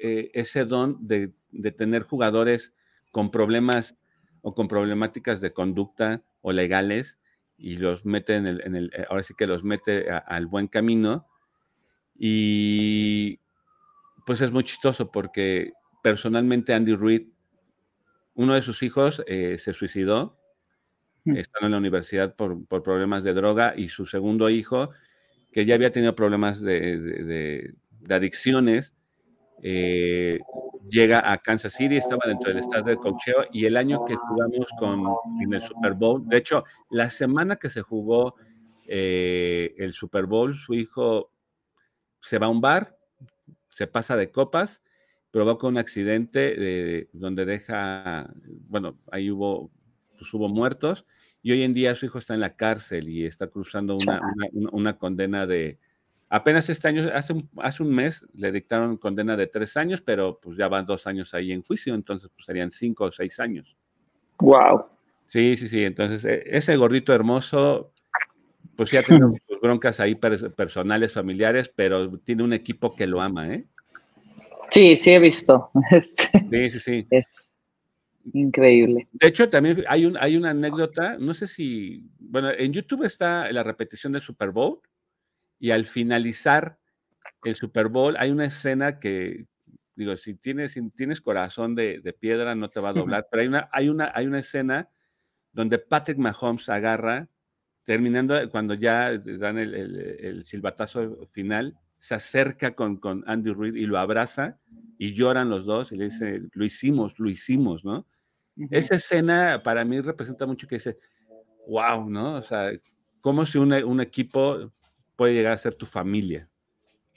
[0.01, 2.73] eh, ese don de de tener jugadores
[3.11, 3.97] con problemas
[4.41, 7.19] o con problemáticas de conducta o legales
[7.57, 10.67] y los mete en el, en el eh, ahora sí que los mete al buen
[10.67, 11.27] camino.
[12.17, 13.39] Y
[14.25, 17.27] pues es muy chistoso porque personalmente Andy Reid,
[18.33, 20.37] uno de sus hijos eh, se suicidó,
[21.25, 24.89] en la universidad por, por, problemas de droga, y su segundo hijo,
[25.51, 28.95] que ya había tenido problemas de, de, de adicciones,
[29.63, 30.39] eh,
[30.89, 34.67] llega a Kansas City, estaba dentro del estado de cocheo y el año que jugamos
[34.79, 35.05] con,
[35.41, 38.35] en el Super Bowl, de hecho, la semana que se jugó
[38.87, 41.31] eh, el Super Bowl, su hijo
[42.19, 42.97] se va a un bar,
[43.69, 44.81] se pasa de copas,
[45.29, 48.33] provoca un accidente donde deja,
[48.67, 49.71] bueno, ahí hubo,
[50.17, 51.05] pues, hubo muertos
[51.41, 53.97] y hoy en día su hijo está en la cárcel y está cruzando
[54.51, 55.79] una condena de,
[56.33, 60.39] Apenas este año, hace un, hace un mes, le dictaron condena de tres años, pero
[60.41, 63.75] pues ya van dos años ahí en juicio, entonces pues serían cinco o seis años.
[64.39, 64.85] Wow.
[65.25, 65.83] Sí, sí, sí.
[65.83, 67.91] Entonces, e, ese gordito hermoso,
[68.77, 73.53] pues ya tiene sus broncas ahí personales, familiares, pero tiene un equipo que lo ama,
[73.53, 73.65] ¿eh?
[74.69, 75.69] Sí, sí he visto.
[76.49, 77.07] Sí, sí, sí.
[77.09, 77.51] Es
[78.33, 79.05] increíble.
[79.11, 83.51] De hecho, también hay, un, hay una anécdota, no sé si, bueno, en YouTube está
[83.51, 84.79] la repetición del Super Bowl
[85.61, 86.79] y al finalizar
[87.43, 89.45] el Super Bowl hay una escena que,
[89.95, 93.69] digo, si tienes, tienes corazón de, piedra no te va a doblar, pero hay una,
[93.71, 94.89] hay, una, hay una escena
[95.53, 97.29] donde Patrick Mahomes agarra,
[97.83, 103.99] terminando cuando ya dan el, silbatazo final, se acerca con, con, Andy Reid y lo
[103.99, 104.57] abraza
[104.97, 108.07] y lloran los dos y le dice, lo hicimos, lo hicimos, ¿no?
[108.71, 110.97] Esa escena para mí representa mucho que dice,
[111.67, 112.35] wow, ¿no?
[112.35, 112.71] O sea,
[113.21, 114.71] cómo si un, un equipo
[115.21, 116.49] puede llegar a ser tu familia.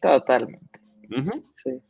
[0.03, 0.79] Totalmente.
[1.53, 1.81] Sí.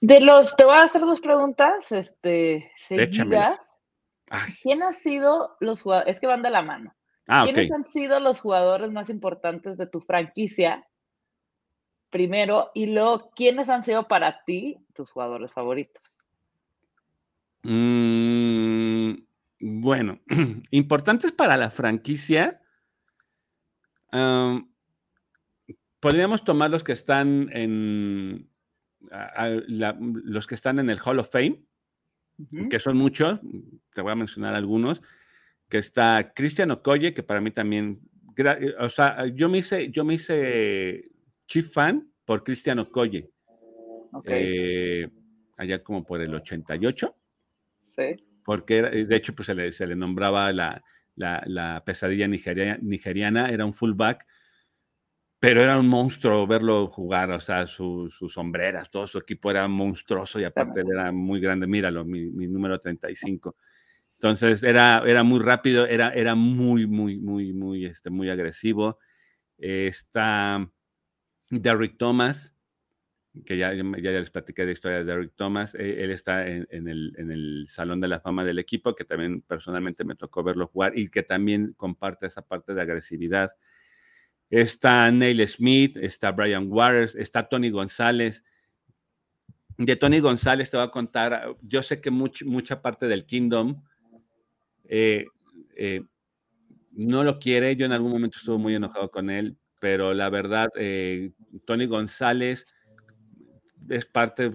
[0.00, 3.58] De los, te voy a hacer dos preguntas, este, seguidas.
[4.62, 6.14] ¿Quién ha sido los jugadores?
[6.14, 6.94] Es que van de la mano.
[7.26, 10.86] Ah, ¿Quiénes han sido los jugadores más importantes de tu franquicia?
[12.10, 16.04] Primero, y luego, ¿quiénes han sido para ti tus jugadores favoritos?
[17.64, 19.14] Mm,
[19.58, 20.20] bueno,
[20.70, 22.62] importantes para la franquicia
[26.00, 28.48] podríamos tomar los que están en
[29.68, 31.64] los que están en el Hall of Fame,
[32.70, 33.40] que son muchos,
[33.94, 35.00] te voy a mencionar algunos,
[35.68, 37.98] que está Cristian Okoye, que para mí también,
[38.78, 41.10] o sea, yo me hice, yo me hice
[41.46, 43.30] chief fan por Cristian Okoye,
[44.24, 45.08] eh,
[45.56, 47.14] allá como por el 88.
[47.84, 48.02] Sí.
[48.44, 50.82] Porque, de hecho, pues se le, se le nombraba la,
[51.16, 54.26] la, pesadilla nigeriana, era un fullback,
[55.38, 60.40] pero era un monstruo verlo jugar, o sea, sus sombreras, todo su equipo era monstruoso
[60.40, 63.56] y aparte era muy grande, míralo, mi, número 35.
[64.18, 68.98] Entonces era, era muy rápido, era, era muy, muy, muy, muy, este, muy agresivo.
[69.58, 70.66] está
[71.50, 72.55] Derrick Thomas,
[73.44, 77.66] que ya, ya, les platiqué de historia de Derrick Thomas, e, él está en, el,
[77.68, 81.22] Salón de la Fama del equipo, que también personalmente me tocó verlo jugar y que
[81.22, 83.50] también comparte esa parte de agresividad.
[84.48, 88.44] Está Neil Smith, está Brian Waters, está Tony González.
[89.76, 93.82] De Tony González te voy a contar, yo sé que mucha parte del Kingdom
[94.84, 95.26] eh,
[95.76, 96.02] eh,
[96.92, 100.70] no lo quiere, yo en algún momento estuve muy enojado con él, pero la verdad,
[100.76, 101.32] eh,
[101.66, 102.64] Tony González
[103.88, 104.52] es parte,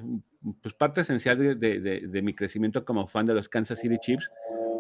[0.62, 4.30] pues parte esencial de, mi crecimiento como fan de los Kansas City Chiefs,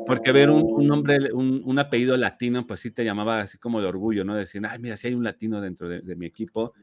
[0.06, 4.24] porque ver un, nombre, un, apellido latino, pues sí te llamaba así como de orgullo,
[4.24, 4.36] ¿no?
[4.36, 6.74] Decir, ay, mira, si hay un latino dentro de, mi equipo.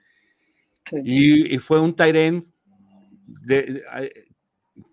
[1.05, 2.45] Y, fue un Tyren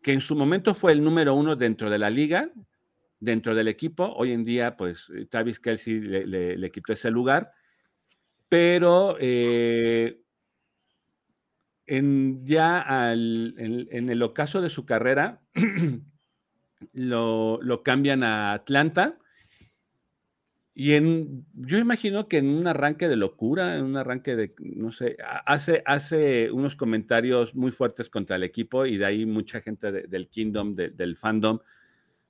[0.01, 2.49] que en su momento fue el número uno dentro de la liga,
[3.19, 4.11] dentro del equipo.
[4.15, 7.51] Hoy en día, pues Travis Kelsey le, quitó ese lugar,
[8.49, 10.24] pero eh,
[11.87, 15.41] en, ya en, el ocaso de su carrera,
[16.93, 19.17] lo, cambian a Atlanta.
[20.73, 24.91] Y en, yo imagino que en un arranque de locura, en un arranque de, no
[24.91, 25.15] sé,
[25.45, 30.27] hace, hace unos comentarios muy fuertes contra el equipo y de ahí mucha gente del
[30.27, 31.59] Kingdom, del fandom,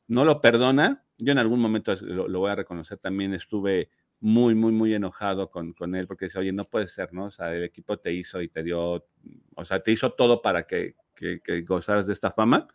[0.07, 1.03] no lo perdona.
[1.17, 3.89] Yo en algún momento lo voy a reconocer, también estuve
[4.25, 7.25] muy, muy, muy enojado con, con, él porque dice, oye, no puede ser, ¿no?
[7.25, 9.05] O sea, el equipo te hizo y te dio,
[9.55, 12.67] o sea, te hizo todo para que, que, gozaras de esta fama.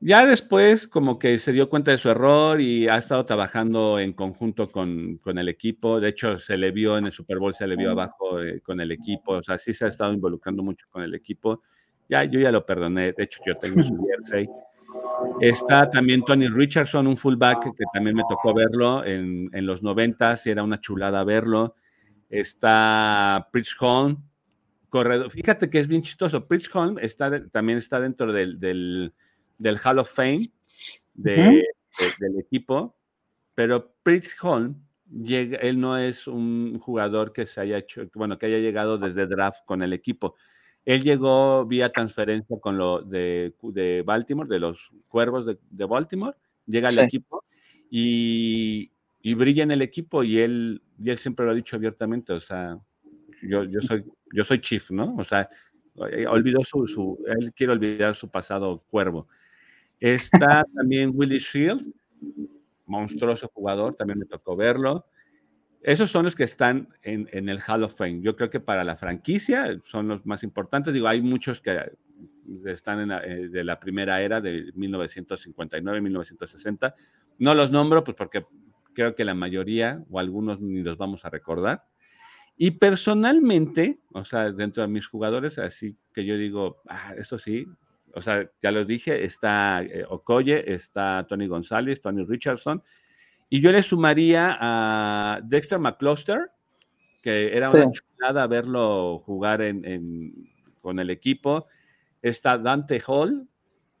[0.00, 4.12] Ya después, como que se dio cuenta de su error y ha estado trabajando en
[4.12, 6.00] conjunto con, con el equipo.
[6.00, 8.80] De hecho, se le vio en el Super Bowl, se le vio abajo eh, con
[8.80, 9.34] el equipo.
[9.34, 11.62] O sea, sí se ha estado involucrando mucho con el equipo.
[12.08, 13.12] Ya, yo ya lo perdoné.
[13.12, 14.48] De hecho, yo tengo su jersey.
[15.40, 20.46] Está también Tony Richardson, un fullback que también me tocó verlo en, en los noventas
[20.46, 21.74] y era una chulada verlo.
[22.30, 24.22] Está Pritch Holm,
[24.88, 25.30] corredor.
[25.30, 26.46] Fíjate que es bien chistoso.
[26.46, 29.12] Pritch Holm está, también está dentro del, del,
[29.58, 30.50] del Hall of Fame
[31.14, 31.64] de,
[32.20, 32.96] del equipo,
[33.54, 38.46] pero Pritch Holm llega, él no es un jugador que se haya hecho, bueno, que
[38.46, 40.34] haya llegado desde draft con el equipo.
[40.86, 46.36] Él llegó vía transferencia con lo de, de Baltimore, de los cuervos de, de Baltimore,
[46.64, 47.44] llega al equipo
[47.90, 52.32] y, y, brilla en el equipo y él, y él siempre lo ha dicho abiertamente,
[52.32, 52.78] o sea,
[53.42, 55.16] yo, yo, soy, yo soy chief, ¿no?
[55.16, 55.48] O sea,
[56.12, 59.26] eh, olvidó su, su, él quiere olvidar su pasado cuervo.
[59.98, 61.92] Está también Willie Shield,
[62.86, 65.06] monstruoso jugador, también me tocó verlo.
[65.86, 68.20] Esos son los que están en, el Hall of Fame.
[68.20, 70.92] Yo creo que para la franquicia son los más importantes.
[70.92, 71.92] Digo, hay muchos que
[72.64, 76.92] están en la, eh, de la primera era de 1959, 1960.
[77.38, 78.44] No los nombro, pues porque
[78.94, 81.84] creo que la mayoría o algunos ni los vamos a recordar.
[82.56, 87.64] Y personalmente, o sea, dentro de mis jugadores, así que yo digo, ah, esto sí,
[88.12, 92.82] o sea, ya lo dije, está eh, Okoye, está Tony González, Tony Richardson,
[93.48, 96.50] y yo le sumaría a Dexter McCluster,
[97.22, 101.66] que era una chulada verlo jugar en, con el equipo.
[102.22, 103.48] Está Dante Hall,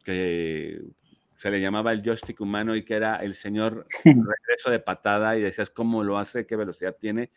[0.04, 0.80] que
[1.38, 5.42] se le llamaba el joystick humano y que era el señor regreso de patada y
[5.42, 7.30] decías cómo lo hace, qué velocidad tiene.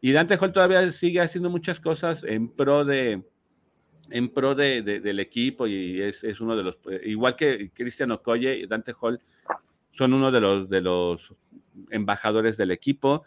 [0.00, 3.22] Y Dante Hall todavía sigue haciendo muchas cosas en pro de,
[4.10, 8.56] en pro de, del equipo y es, es, uno de los, igual que Cristian Okoye
[8.58, 9.20] y Dante Hall,
[9.94, 11.34] son uno de los, de los
[11.90, 13.24] embajadores del equipo.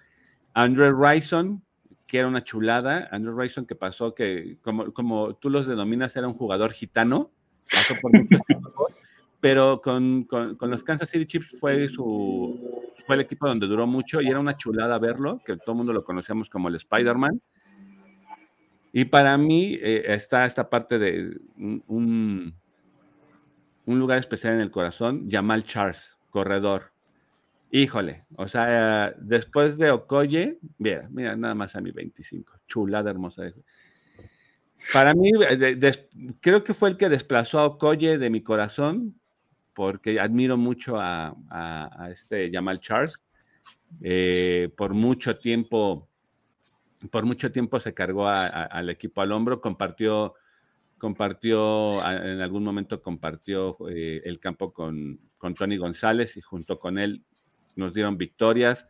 [0.54, 1.64] Andrew Ryson,
[2.06, 3.08] que era una chulada.
[3.12, 7.32] Andrew Ryson que pasó que, como, como tú los denominas, era un jugador gitano.
[7.64, 8.12] Pasó por
[9.40, 12.60] pero con, con, con, los Kansas City Chiefs fue, su,
[13.06, 15.94] fue el equipo donde duró mucho y era una chulada verlo, que todo el mundo
[15.94, 17.40] lo conocíamos como el Spider-Man.
[18.94, 22.54] Y para mí eh, está esta parte de un,
[23.86, 26.92] un, lugar especial en el corazón, Jamal Charles, corredor.
[27.72, 33.52] Híjole, o sea, después de Okoye, mira, mira, nada más a mi 25, chulada hermosa.
[34.94, 35.32] Para mí,
[36.40, 39.20] creo que fue el que desplazó a Okoye de mi corazón,
[39.74, 41.36] porque admiro mucho a,
[42.12, 43.22] este Jamal Charles.
[44.02, 46.10] Eh, por mucho tiempo
[47.12, 50.34] por mucho tiempo se cargó al equipo al hombro, compartió,
[50.98, 56.98] compartió en algún momento compartió eh, el campo con, con, Tony González y junto con
[56.98, 57.24] él
[57.76, 58.88] nos dieron victorias.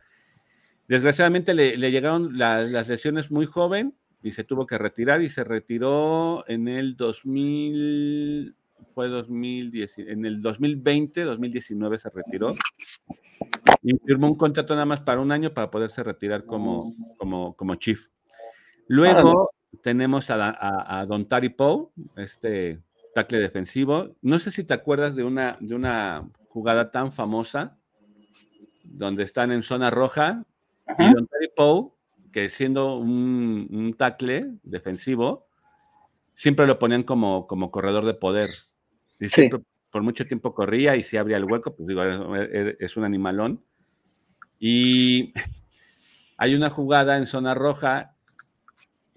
[0.88, 6.44] Desgraciadamente le, llegaron las lesiones muy joven y se tuvo que retirar y se retiró
[6.48, 8.56] en el 2000,
[8.94, 12.54] fue 2010, en el 2020, 2019 se retiró
[13.82, 17.74] y firmó un contrato nada más para un año para poderse retirar como, como, como
[17.76, 18.08] chief.
[18.86, 19.50] Luego
[19.82, 22.80] tenemos a, Don Tari Poe, este
[23.14, 24.16] tackle defensivo.
[24.22, 27.76] No sé si te acuerdas de una, de una jugada tan famosa
[28.84, 30.44] donde están en zona roja
[30.98, 31.90] y Don Tari Poe,
[32.32, 35.46] que siendo un, un tackle defensivo,
[36.34, 38.50] siempre lo ponían como, como corredor de poder.
[39.20, 39.60] Y siempre
[39.90, 43.64] por mucho tiempo corría y si abría el hueco, pues digo, es un animalón.
[44.58, 45.32] Y
[46.36, 48.14] hay una jugada en zona roja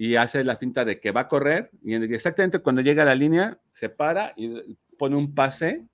[0.01, 3.13] y hace la finta de que va a correr y exactamente cuando llega a la
[3.13, 5.85] línea se para y pone un pase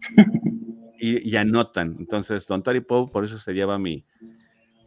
[0.98, 1.96] y, anotan.
[1.98, 4.02] Entonces, Don Tari Poe por eso se lleva mi,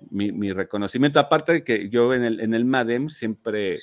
[0.09, 1.19] mi, reconocimiento.
[1.19, 3.77] Aparte de que yo en el, en el MADEM siempre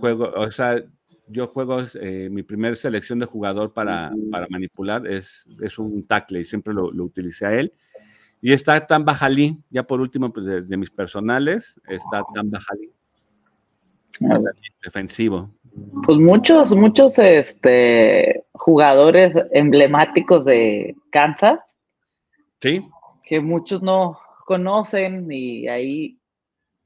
[0.00, 0.82] juego, o sea,
[1.28, 6.40] yo juego, eh, mi primer selección de jugador para, para manipular es, es, un tackle
[6.40, 7.72] y siempre lo, lo, utilicé a él.
[8.40, 12.90] Y está Tan Bajalí, ya por último, pues, de, mis personales, está Tan Bajalí,
[14.84, 15.50] defensivo.
[16.04, 21.76] Pues muchos, muchos este, jugadores emblemáticos de Kansas.
[22.60, 22.82] Sí.
[23.22, 26.18] Que muchos no conocen y ahí,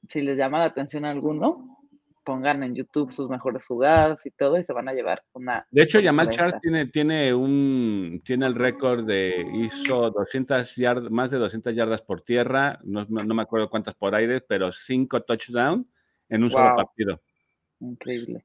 [0.08, 1.72] si les llama la atención a alguno,
[2.24, 5.66] pongan en YouTube sus mejores jugadas y todo y se van a llevar una...
[5.70, 11.30] De hecho, Yamal Charles tiene, tiene, un, tiene el récord de, hizo 200 yardas, más
[11.30, 15.86] de 200 yardas por tierra, no, no, me acuerdo cuántas por aire, pero cinco touchdowns
[16.32, 17.20] en un solo partido.
[17.80, 18.38] Increíble.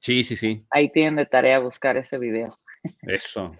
[0.00, 0.66] Sí, sí, sí.
[0.70, 2.48] Ahí tienen de tarea buscar ese video.
[3.02, 3.52] Eso.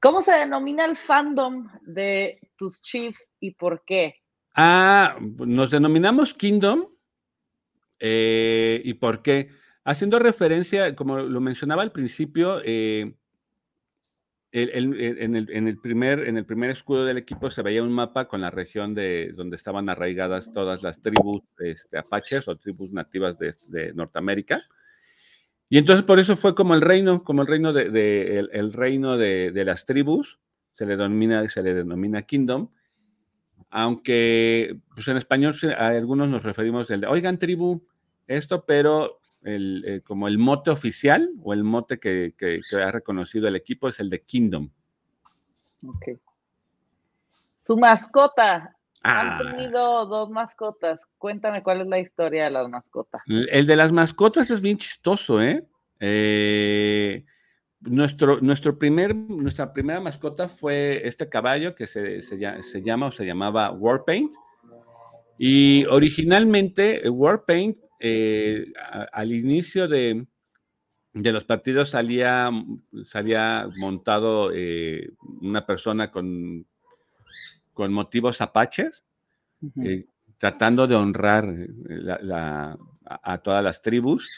[0.00, 4.16] ¿Cómo se denomina el fandom de tus Chiefs y por qué?
[4.54, 6.92] Ah, nos denominamos Kingdom
[8.04, 9.50] eh, ¿Y por qué?
[9.84, 13.14] Haciendo referencia, como lo mencionaba al principio, eh,
[14.54, 15.34] en,
[15.66, 18.94] el, primer, en el primer escudo del equipo se veía un mapa con la región
[18.94, 24.60] de donde estaban arraigadas todas las tribus este, apaches o tribus nativas de, Norteamérica.
[25.70, 29.62] Y entonces por eso fue como el reino, como el reino de, el, reino de,
[29.64, 30.38] las tribus,
[30.74, 32.68] se le denomina, se le denomina kingdom,
[33.70, 37.86] aunque pues en español a algunos nos referimos al de, oigan tribu,
[38.26, 42.34] esto, pero el, eh, como el mote oficial o el mote que,
[42.72, 44.70] ha reconocido el equipo es el de Kingdom.
[45.86, 46.18] Ok.
[47.64, 48.76] Su mascota.
[49.04, 49.38] Han ah.
[49.38, 51.00] tenido dos mascotas.
[51.18, 53.22] Cuéntame cuál es la historia de las mascotas.
[53.26, 55.66] El de las mascotas es bien chistoso, ¿eh?
[55.98, 57.24] eh
[57.80, 63.26] nuestro, nuestro primer, nuestra primera mascota fue este caballo que se, se llama o se
[63.26, 64.32] llamaba Warpaint.
[65.36, 68.72] Y originalmente Warpaint eh,
[69.12, 70.26] al inicio de,
[71.14, 72.50] los partidos salía,
[73.04, 76.66] salía montado eh, una persona con,
[77.72, 79.04] con motivos apaches,
[79.84, 80.04] eh,
[80.36, 81.54] tratando de honrar
[82.32, 84.28] a, todas las tribus.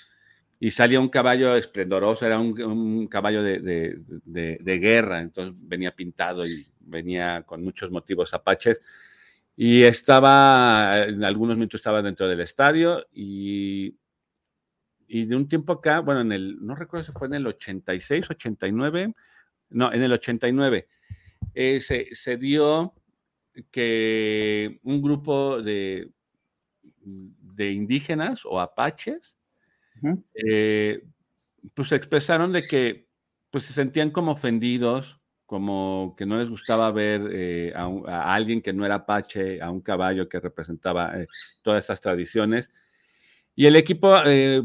[0.61, 6.67] Y salía un caballo esplendoroso, era un, caballo de, de, guerra, entonces venía pintado y
[6.81, 8.79] venía con muchos motivos apaches.
[9.57, 13.97] Y estaba, en algunos minutos estaba dentro del estadio y,
[15.07, 18.31] y de un tiempo acá, bueno, en el, no recuerdo si fue en el 86,
[18.31, 19.15] 89,
[19.71, 20.89] no, en el 89,
[21.55, 22.95] eh, se, se, dio
[23.71, 26.11] que un grupo de,
[26.83, 29.37] de indígenas o apaches,
[30.35, 31.03] eh,
[31.75, 33.07] pues expresaron de que
[33.51, 35.21] pues se sentían como ofendidos
[35.55, 39.83] como que no les gustaba ver eh, a, alguien que no era Apache, a un
[39.83, 41.29] caballo que representaba eh,
[41.63, 42.73] todas estas tradiciones.
[43.55, 44.63] Y el equipo eh,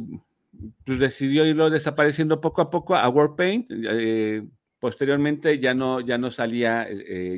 [0.83, 3.71] pues decidió irlo desapareciendo poco a poco a Warpaint.
[4.79, 6.87] posteriormente ya no, ya no salía,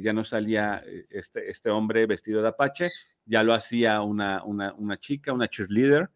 [0.01, 2.87] ya no salía este, este, hombre vestido de Apache,
[3.25, 6.09] ya lo hacía una, una, una chica, una cheerleader,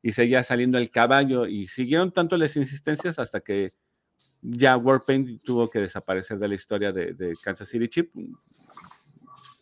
[0.00, 1.46] y seguía saliendo el caballo.
[1.46, 3.74] Y siguieron tanto las insistencias hasta que
[4.42, 8.10] ya Warpaint tuvo que desaparecer de la historia de, Kansas City Chip,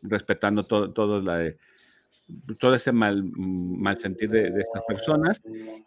[0.02, 1.36] respetando todo, todo, la,
[2.58, 5.40] todo ese mal, mal sentir de, estas personas.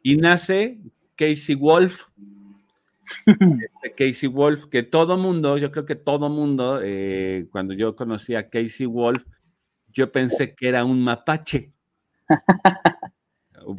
[0.04, 0.80] Y nace
[1.16, 2.08] Casey Wolf.
[3.26, 8.36] Este Casey Wolf, que todo mundo, yo creo que todo mundo, eh, cuando yo conocí
[8.36, 9.26] a Casey Wolf,
[9.90, 11.74] yo pensé que era un mapache.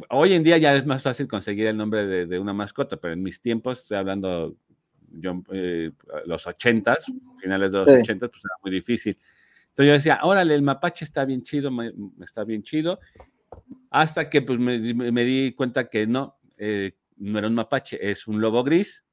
[0.09, 3.13] Hoy en día ya es más fácil conseguir el nombre de, de, una mascota, pero
[3.13, 4.55] en mis tiempos, estoy hablando
[5.13, 5.91] yo, eh,
[6.25, 7.05] los ochentas,
[7.39, 9.17] finales de los ochentas, pues era muy difícil.
[9.69, 11.71] Entonces yo decía, órale, el mapache está bien chido,
[12.23, 12.99] está bien chido,
[13.89, 18.39] hasta que pues me, di cuenta que no, eh, no era un mapache, es un
[18.39, 19.03] lobo gris,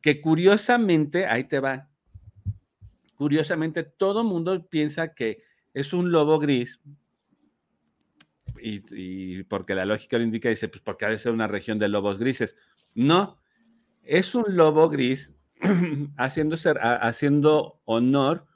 [0.00, 1.88] que curiosamente, ahí te va,
[3.16, 5.42] curiosamente todo mundo piensa que
[5.74, 6.80] es un lobo gris,
[8.60, 11.78] y, y, porque la lógica lo indica, dice, pues porque ha de ser una región
[11.78, 12.56] de lobos grises.
[12.94, 13.38] No,
[14.06, 15.32] es un lobo gris
[16.16, 18.46] haciendo, haciendo honor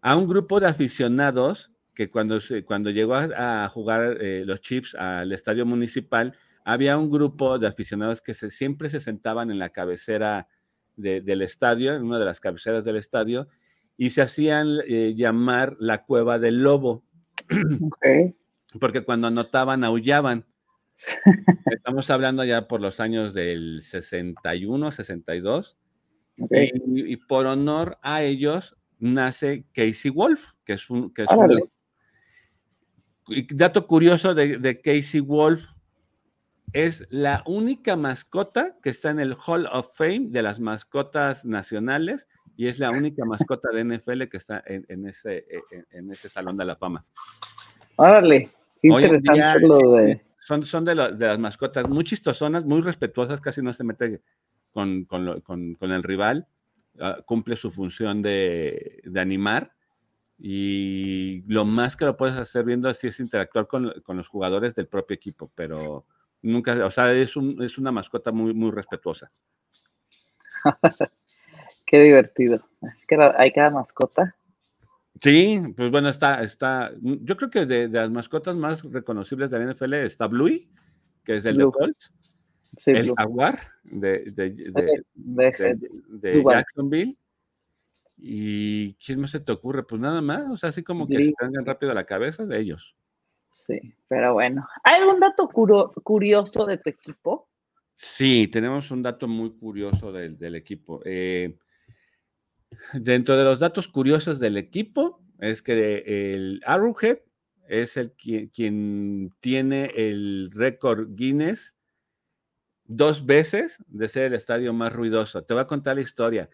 [0.00, 5.32] a un grupo de aficionados que cuando, cuando llegó a, jugar eh, los Chips al
[5.32, 10.46] estadio municipal, había un grupo de aficionados que siempre se sentaban en la cabecera
[10.96, 13.48] del estadio, en una de las cabeceras del estadio,
[13.96, 17.04] y se hacían eh, llamar la cueva del lobo.
[18.80, 20.44] Porque cuando anotaban, aullaban.
[21.70, 25.76] Estamos hablando ya por los años del 61, 62.
[26.50, 31.12] Y, por honor a ellos nace Casey Wolf, que es un...
[31.12, 31.28] Que es
[33.50, 35.64] dato curioso de, Casey Wolf,
[36.72, 42.28] es la única mascota que está en el Hall of Fame de las mascotas nacionales
[42.56, 45.46] y es la única mascota de NFL que está en, ese,
[45.90, 47.04] en, ese Salón de la Fama.
[47.96, 48.48] Órale,
[48.82, 53.82] interesante lo de son, son de, las mascotas muy chistosonas, muy respetuosas, casi no se
[53.82, 54.22] mete
[54.70, 55.04] con,
[55.80, 56.46] el rival,
[57.00, 59.72] ah, cumple su función de, animar
[60.38, 64.86] y lo más que lo puedes hacer viendo así es interactuar con, los jugadores del
[64.86, 66.06] propio equipo, pero
[66.42, 69.32] nunca, o sea, es, es una mascota muy, muy respetuosa.
[71.84, 72.60] Qué divertido.
[73.36, 74.36] hay cada mascota
[75.20, 79.72] Sí, pues bueno, está, está, yo creo que de, las mascotas más reconocibles de la
[79.72, 80.68] NFL está Bluey,
[81.24, 82.12] que es el de Colts,
[82.84, 84.54] el Jaguar de, de,
[86.44, 87.16] Jacksonville.
[88.18, 89.82] ¿Y quién más se te ocurre?
[89.84, 92.58] Pues nada más, o sea, así como que se tengan rápido a la cabeza de
[92.58, 92.96] ellos.
[93.66, 94.66] Sí, pero bueno.
[94.84, 97.48] ¿Hay algún dato curioso de tu equipo?
[97.94, 101.00] Sí, tenemos un dato muy curioso del, del equipo.
[101.04, 101.58] Eh,
[102.94, 107.18] Dentro de los datos curiosos del equipo es que el Arrowhead
[107.68, 111.74] es el quien, tiene el récord Guinness
[112.84, 115.42] dos veces de ser el estadio más ruidoso.
[115.42, 116.48] Te voy a contar la historia.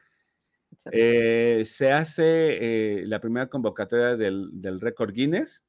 [0.90, 5.62] Eh, se hace eh, la primera convocatoria del, récord Guinness,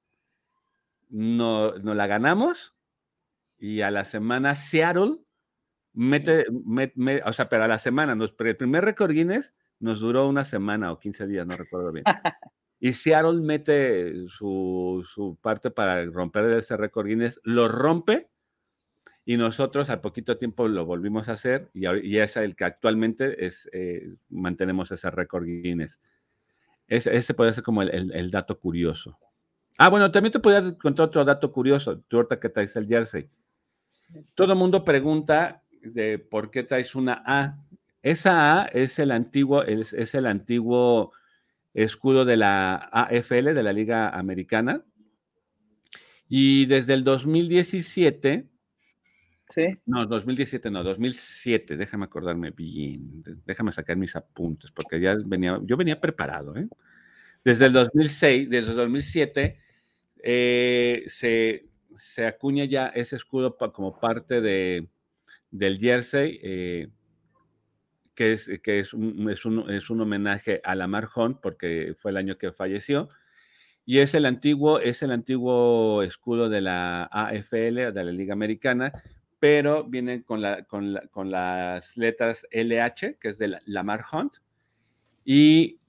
[1.09, 2.73] no, no, la ganamos
[3.59, 5.17] y a la semana Seattle
[5.93, 6.45] mete,
[7.25, 9.53] o sea, pero a la semana, nos, el primer récord Guinness
[9.84, 12.05] nos duró una semana o 15 días, no recuerdo bien.
[12.79, 18.27] Y Seattle mete su, parte para romper ese récord Guinness, lo rompe
[19.23, 23.45] y nosotros al poquito tiempo lo volvimos a hacer y, y es el que actualmente
[23.45, 25.97] es, eh, mantenemos ese récord Guinness.
[26.88, 29.17] Ese, puede ser como el, dato curioso.
[29.77, 33.29] Ah, bueno, también te podría contar otro dato curioso, tú ahorita que traes el jersey.
[34.36, 37.57] Todo el mundo pregunta de por qué traes una A.
[38.03, 41.13] Esa A es el antiguo, es el antiguo
[41.73, 44.83] escudo de la AFL, de la Liga Americana.
[46.27, 48.47] Y desde el 2017,
[49.53, 49.61] ¿Sí?
[49.85, 55.77] no, 2017 no, 2007, déjame acordarme bien, déjame sacar mis apuntes, porque ya venía, yo
[55.77, 56.67] venía preparado, ¿eh?
[57.45, 59.59] Desde el 2006, desde el 2007,
[60.23, 64.87] eh, se, se, acuña ya ese escudo como parte de,
[65.51, 66.87] del jersey, eh,
[68.16, 72.11] que es, que es, un, es, un, es un homenaje a Lamar Hunt, porque fue
[72.11, 73.09] el año que falleció.
[73.86, 78.93] Y es el antiguo, es el antiguo escudo de la AFL, de la Liga Americana,
[79.39, 84.38] pero viene con, la, con, con las letras LH, que es de Lamar Hunt.
[85.26, 85.80] Y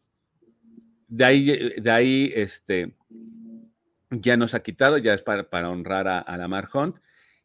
[1.06, 2.96] de ahí, de ahí este,
[4.10, 6.96] ya nos ha quitado, ya es para, para honrar a, a Lamar Hunt.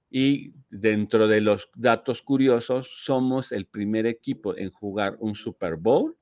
[0.10, 6.16] Y dentro de los datos curiosos, somos el primer equipo en jugar un Super Bowl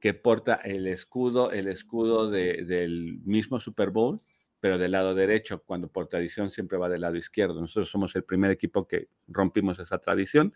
[0.00, 4.20] que porta el escudo, el escudo del mismo Super Bowl,
[4.60, 7.60] pero del lado derecho, cuando por tradición siempre va del lado izquierdo.
[7.60, 10.54] Nosotros somos el primer equipo que rompimos esa tradición.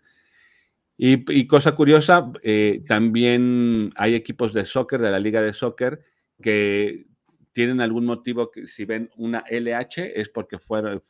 [0.97, 6.01] Y, cosa curiosa, eh, también hay equipos de soccer, de la liga de soccer,
[6.41, 7.07] que
[7.53, 11.01] tienen algún motivo que si ven una LH es porque fueron,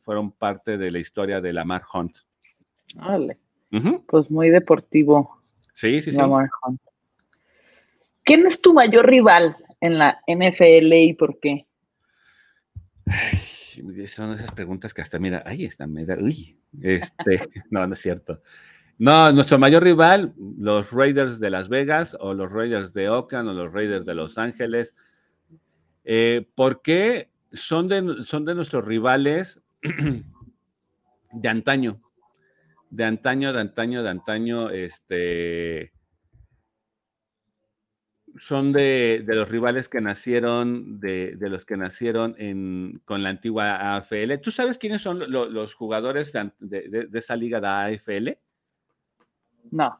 [0.00, 2.18] fueron parte de la historia de Lamar Hunt.
[2.94, 3.38] Vale.
[4.06, 5.42] Pues muy deportivo.
[5.74, 6.18] Sí, sí, sí.
[6.20, 6.80] Hunt.
[8.24, 11.66] ¿Quién es tu mayor rival en la NFL y por qué?
[14.06, 17.38] son esas preguntas que hasta mira, ahí está, me da, uy, este,
[17.70, 18.42] no, no es cierto.
[18.98, 23.52] No, nuestro mayor rival, los Raiders de Las Vegas o los Raiders de Oakland o
[23.52, 24.94] los Raiders de Los Ángeles
[26.04, 29.60] eh, porque son de, son de nuestros rivales
[31.32, 32.00] de antaño,
[32.90, 35.92] de antaño, de antaño, de antaño, este,
[38.38, 44.38] son de, los rivales que nacieron, de, los que nacieron con la antigua AFL.
[44.42, 48.38] ¿Tú sabes quiénes son los jugadores de, esa liga de AFL?
[49.70, 49.98] No.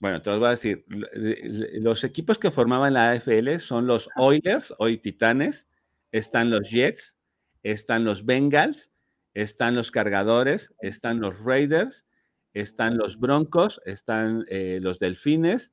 [0.00, 0.84] Bueno, los voy a decir.
[0.88, 5.68] Los equipos que formaban la AFL son los Oilers, hoy Titanes,
[6.10, 7.14] están los Jets,
[7.62, 8.90] están los Bengals,
[9.34, 12.06] están los Cargadores, están los Raiders,
[12.54, 15.70] están los Broncos, están eh, los Delfines,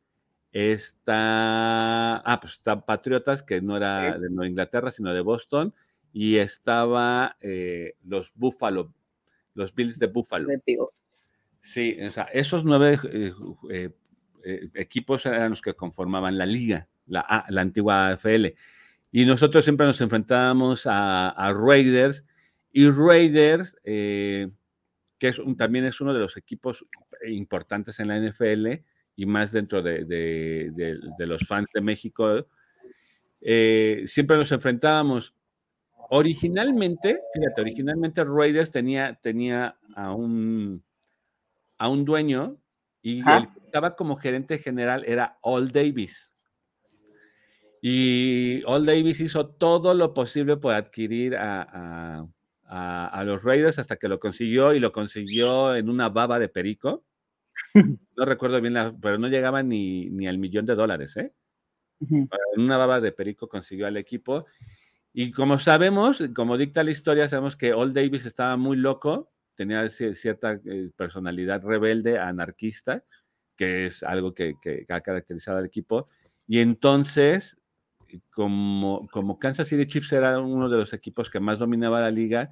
[0.51, 5.73] está, ah, pues están Patriotas, que no era de Nueva Inglaterra, sino de Boston,
[6.11, 8.93] y estaba eh, los Buffalo,
[9.53, 10.49] los Bills de Buffalo.
[11.61, 12.99] Sí, o sea, esos nueve
[13.69, 13.91] eh,
[14.49, 18.45] eh, equipos eran los que conformaban la liga, la, antigua AFL.
[19.11, 22.23] Y nosotros siempre nos enfrentábamos a, Raiders
[22.71, 24.47] y Raiders, eh,
[25.19, 26.85] que también es uno de los equipos
[27.27, 28.67] importantes en la NFL
[29.17, 30.71] y más dentro de,
[31.19, 32.47] los fans de México,
[33.41, 35.35] eh, siempre nos enfrentábamos.
[36.09, 40.81] Originalmente, fíjate, originalmente Raiders tenía, tenía a, un,
[41.77, 42.57] a un dueño
[43.07, 46.29] y el que estaba como gerente general era All Davis.
[47.81, 52.27] Y All Davis hizo todo lo posible por adquirir a,
[53.23, 57.05] los Raiders hasta que lo consiguió y lo consiguió en una baba de perico.
[58.17, 61.31] No recuerdo bien, pero no llegaba ni, ni, al millón de dólares, ¿eh?
[62.09, 64.47] En una baba de perico consiguió al equipo.
[65.13, 69.89] Y como sabemos, como dicta la historia, sabemos que All Davis estaba muy loco tenía
[69.89, 73.03] cierta eh, personalidad rebelde, anarquista,
[73.57, 74.55] que es algo que,
[74.87, 76.07] ha caracterizado al equipo.
[76.47, 77.57] Y entonces,
[78.31, 82.51] como, Kansas City Chiefs era uno de los equipos que más dominaba la liga,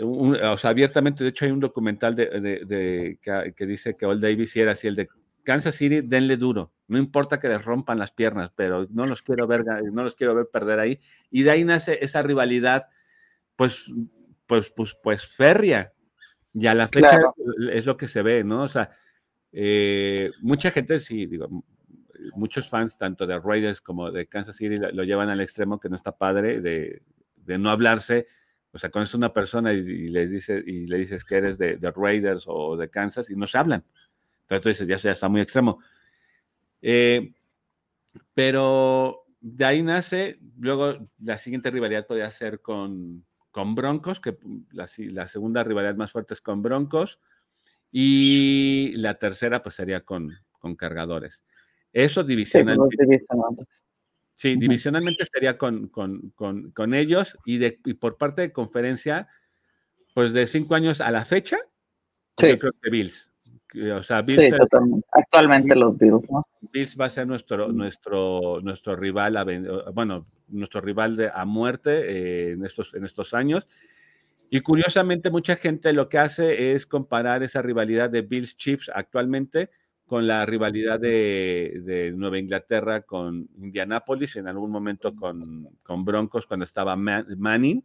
[0.00, 3.18] o sea, abiertamente, de hecho hay un documental de,
[3.56, 5.08] que, dice que Old Davis era así el de
[5.42, 6.72] Kansas City, denle duro.
[6.86, 10.36] No importa que les rompan las piernas, pero no los quiero ver, no los quiero
[10.36, 11.00] ver perder ahí.
[11.30, 12.84] Y de ahí nace esa rivalidad,
[13.56, 13.90] pues,
[14.48, 15.92] pues, pues, pues férrea.
[16.54, 17.20] Y a la fecha
[17.70, 18.62] es lo que se ve, ¿no?
[18.62, 18.90] O sea,
[19.52, 21.48] eh, mucha gente, sí, digo,
[22.34, 25.96] muchos fans, tanto de Raiders como de Kansas City, lo, llevan al extremo que no
[25.96, 27.00] está padre de,
[27.36, 28.26] de no hablarse.
[28.72, 31.90] O sea, conoces una persona y, le dices, y le dices que eres de, de,
[31.90, 33.84] Raiders o de Kansas y no se hablan.
[34.42, 35.78] Entonces tú dices, ya, ya está muy extremo.
[36.80, 37.34] Eh,
[38.34, 43.24] pero de ahí nace, luego la siguiente rivalidad podría ser con,
[43.58, 44.38] con Broncos, que
[44.70, 47.18] la, la, segunda rivalidad más fuerte es con Broncos,
[47.90, 50.30] y la tercera pues sería con,
[50.60, 51.42] con Cargadores.
[51.92, 53.18] Eso divisionalmente.
[54.32, 59.26] Sí, divisionalmente estaría con, con, con, con ellos y, de, y, por parte de conferencia,
[60.14, 61.58] pues de cinco años a la fecha,
[62.36, 62.50] sí.
[62.50, 63.28] yo creo que Bills.
[63.74, 64.50] O sea, Bills sí,
[65.12, 66.42] Actualmente los Bills, ¿no?
[66.72, 69.44] Bills va a ser nuestro, nuestro, nuestro rival, a,
[69.92, 73.66] bueno, nuestro rival de, a muerte eh, en, estos, en estos años.
[74.50, 79.70] Y curiosamente, mucha gente lo que hace es comparar esa rivalidad de Bills Chiefs actualmente
[80.06, 86.46] con la rivalidad de, de, Nueva Inglaterra con Indianápolis, en algún momento con, con Broncos
[86.46, 87.84] cuando estaba Man, Manning,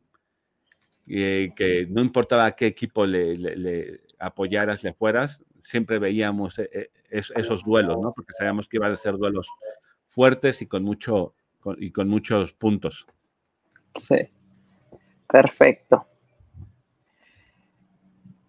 [1.09, 6.91] eh, que no importaba qué equipo le, le, le, apoyaras, le fueras, siempre veíamos eh,
[7.09, 8.09] es, esos duelos, ¿no?
[8.15, 9.47] Porque sabíamos que iban a ser duelos
[10.07, 13.05] fuertes y con, mucho, con, y con muchos puntos.
[13.99, 14.17] Sí,
[15.27, 16.07] perfecto.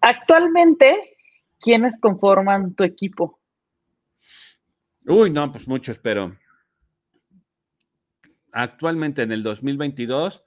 [0.01, 1.17] Actualmente,
[1.59, 3.39] ¿quiénes conforman tu equipo?
[5.07, 6.35] Uy, no, pues muchos, pero
[8.51, 10.43] actualmente en el 2022,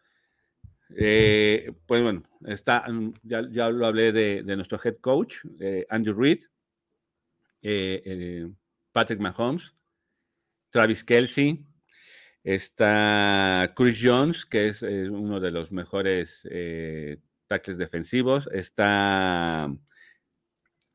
[0.96, 2.86] eh, pues bueno, está,
[3.22, 6.44] ya, ya lo hablé de, nuestro head coach, eh, Andrew Reid,
[7.62, 8.48] eh,
[8.92, 9.74] Patrick Mahomes,
[10.70, 11.64] Travis Kelsey,
[12.42, 16.42] está Chris Jones, que es uno de los mejores
[17.46, 19.70] tackles defensivos, está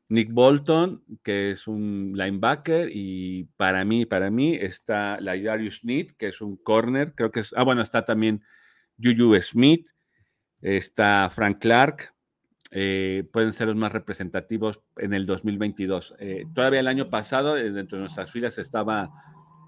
[0.08, 6.12] Nick Bolton, que es un linebacker, y para mí, para mí está la Darius Smith,
[6.18, 8.42] que es un corner, creo que es, ah, bueno, está también
[9.02, 9.86] Juju Smith,
[10.60, 12.14] está Frank Clark,
[12.76, 16.16] eh, pueden ser los más representativos en el 2022.
[16.18, 19.12] Eh, todavía el año pasado, eh, dentro de nuestras filas estaba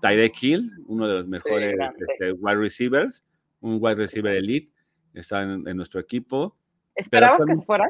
[0.03, 3.25] Tyreek Hill, uno de los mejores sí, este, wide receivers,
[3.61, 4.73] un wide receiver elite,
[5.15, 6.57] está en, en nuestro equipo.
[6.97, 7.89] ¿Esperabas Pero, que se fuera?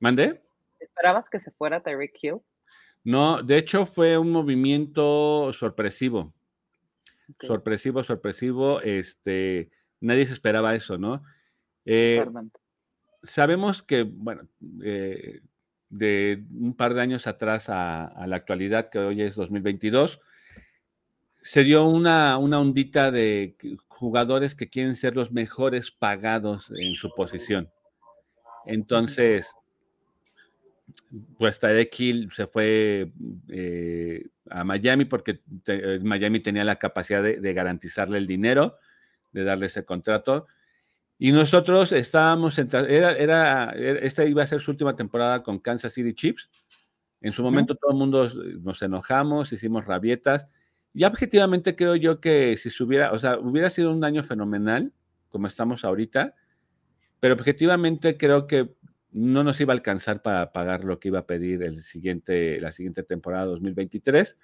[0.00, 0.42] ¿Mandé?
[0.80, 2.40] ¿Esperabas que se fuera Tyreek Hill?
[3.04, 6.34] No, de hecho fue un movimiento sorpresivo.
[7.34, 7.46] Okay.
[7.46, 8.80] Sorpresivo, sorpresivo.
[8.80, 9.70] Este,
[10.00, 11.22] nadie se esperaba eso, ¿no?
[11.84, 12.24] Eh,
[13.22, 14.48] sabemos que, bueno,
[14.82, 15.40] eh,
[15.88, 20.20] de un par de años atrás a, a, la actualidad, que hoy es 2022,
[21.42, 23.56] se dio una, una ondita de
[23.88, 27.70] jugadores que quieren ser los mejores pagados en su posición.
[28.66, 29.54] Entonces,
[31.38, 33.12] pues Tarek Hill se fue
[33.48, 38.76] eh, a Miami porque te, Miami tenía la capacidad de, de, garantizarle el dinero,
[39.32, 40.46] de darle ese contrato.
[41.18, 45.92] Y nosotros estábamos, en, era, era, esta iba a ser su última temporada con Kansas
[45.92, 46.50] City Chiefs.
[47.20, 50.48] En su momento todo el mundo nos enojamos, hicimos rabietas.
[50.94, 54.92] Y objetivamente creo yo que si se hubiera, o sea, hubiera sido un año fenomenal,
[55.28, 56.34] como estamos ahorita,
[57.20, 58.74] pero objetivamente creo que
[59.12, 62.72] no nos iba a alcanzar para pagar lo que iba a pedir el siguiente, la
[62.72, 64.36] siguiente temporada 2023.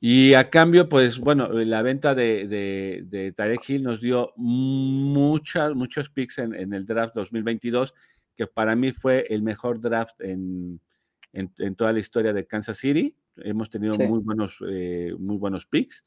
[0.00, 5.74] Y a cambio, pues bueno, la venta de, de, de Tarek Hill nos dio muchas,
[5.74, 7.94] muchos picks en, en, el draft 2022,
[8.36, 10.80] que para mí fue el mejor draft en,
[11.32, 13.16] en, en toda la historia de Kansas City.
[13.38, 14.04] Hemos tenido sí.
[14.04, 16.04] muy, buenos, eh, muy buenos picks.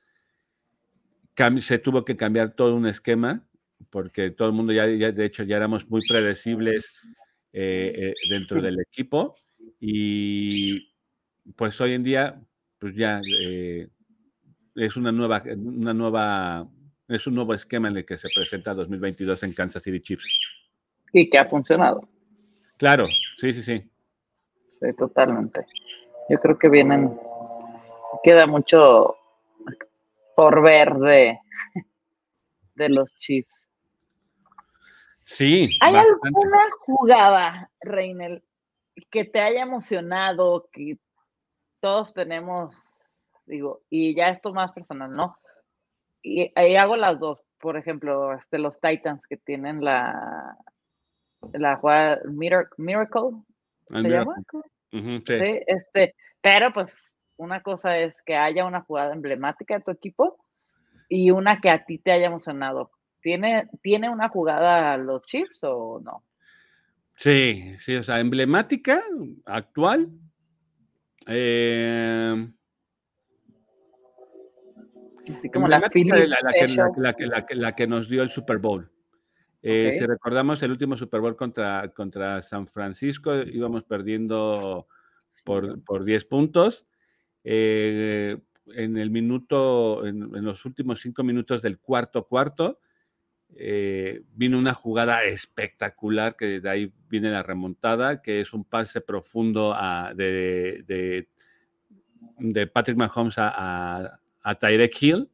[1.33, 3.45] Cam se tuvo que cambiar todo un esquema,
[3.89, 6.93] porque todo el mundo ya, ya de hecho, ya éramos muy predecibles
[7.51, 9.35] eh, eh, dentro del equipo.
[9.81, 10.93] Y
[11.55, 12.41] pues hoy en día
[12.81, 13.87] pues ya eh,
[14.75, 16.67] es una nueva, una nueva,
[17.07, 20.39] es un nuevo esquema en el que se presenta 2022 en Kansas City Chiefs.
[21.13, 22.01] Y que ha funcionado.
[22.77, 23.05] Claro,
[23.37, 23.87] sí, sí, sí.
[24.81, 25.63] Sí, totalmente.
[26.27, 27.15] Yo creo que vienen,
[28.23, 29.15] queda mucho
[30.35, 31.37] por ver de,
[32.75, 33.69] de los Chiefs.
[35.23, 35.69] Sí.
[35.81, 36.27] ¿Hay bastante.
[36.27, 38.43] alguna jugada, Reinel,
[39.11, 40.97] que te haya emocionado, que
[41.81, 42.73] todos tenemos,
[43.45, 45.37] digo, y ya esto más personal, ¿no?
[46.21, 47.39] Y ahí hago las dos.
[47.59, 50.57] Por ejemplo, este, los Titans que tienen la,
[51.53, 53.31] la jugada Miracle,
[53.89, 54.35] ¿se llama?
[54.93, 55.39] Uh -huh, sí.
[55.39, 55.63] sí.
[55.67, 56.95] este, pero pues
[57.37, 60.37] una cosa es que haya una jugada emblemática de tu equipo
[61.09, 62.91] y una que a ti te haya emocionado.
[63.21, 66.23] ¿Tiene, ¿tiene una jugada los Chiefs o no?
[67.17, 69.03] Sí, sí, o sea, emblemática,
[69.45, 70.09] actual.
[71.27, 72.47] Eh,
[75.35, 78.89] Así como la, la, que, nos dio el Super Bowl.
[79.61, 84.87] Eh, si recordamos el último Super Bowl contra, contra San Francisco, íbamos perdiendo
[85.45, 86.85] por, por 10 puntos.
[87.43, 88.37] Eh,
[88.75, 92.79] en el minuto, en, los últimos cinco minutos del cuarto cuarto,
[93.55, 99.01] eh, vino una jugada espectacular, que de ahí viene la remontada, que es un pase
[99.01, 99.75] profundo
[100.15, 100.83] de,
[102.37, 105.29] de, Patrick Mahomes a, a, Tyrek Hill,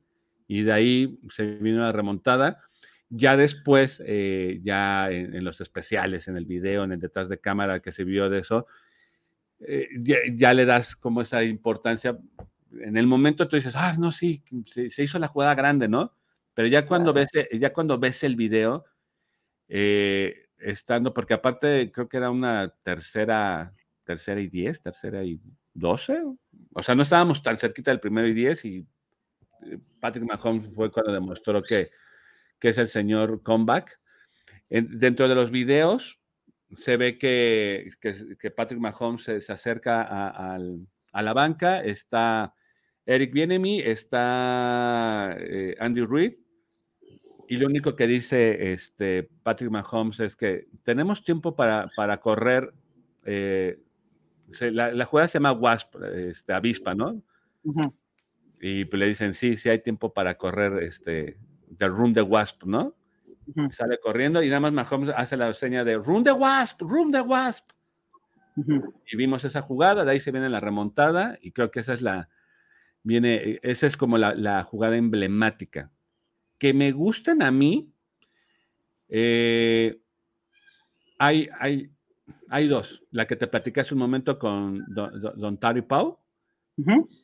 [0.47, 2.61] y de ahí se vino la remontada.
[3.09, 7.79] Ya después, eh, ya en, los especiales, en el video, en el detrás de cámara
[7.79, 8.67] que se vio de eso,
[9.59, 9.87] eh,
[10.33, 12.17] ya, le das como esa importancia.
[12.81, 16.16] En el momento tú dices, ah, no, sí, se, hizo la jugada grande, ¿no?
[16.57, 18.83] Pero ya cuando, ves, ya cuando ves el video,
[19.67, 25.39] eh, estando, porque aparte creo que era una tercera, tercera y diez, tercera y
[25.75, 26.19] doce,
[26.73, 28.87] o sea, no estábamos tan cerquita del primero y diez y
[29.99, 31.91] Patrick Mahomes fue cuando demostró que,
[32.57, 33.99] que es el señor comeback.
[34.67, 36.19] dentro de los videos
[36.75, 40.57] se ve que, que, Patrick Mahomes se, acerca a,
[41.21, 42.55] la banca, está
[43.05, 46.46] Eric Bienemy, está eh, Andy Reid,
[47.47, 52.73] y lo único que dice este, Patrick Mahomes es que tenemos tiempo para, para correr.
[53.25, 53.79] Eh,
[54.71, 57.21] la, jugada se llama Wasp, este, avispa, ¿no?
[58.61, 61.37] Y pues le dicen, sí, sí hay tiempo para correr este,
[61.77, 62.95] The Room de Wasp, ¿no?
[63.71, 67.21] Sale corriendo y nada más Mahomes hace la seña de Room the Wasp, Room the
[67.21, 67.71] Wasp.
[69.05, 72.01] Y vimos esa jugada, de ahí se viene la remontada y creo que esa es
[72.01, 72.29] la,
[73.03, 75.91] viene, esa es como la, jugada emblemática.
[76.57, 77.91] Que me gustan a mí,
[79.09, 79.99] eh,
[81.19, 81.91] hay, hay,
[82.49, 83.03] hay dos.
[83.11, 86.19] La que te platicé hace un momento con Don, Don Tari Pau,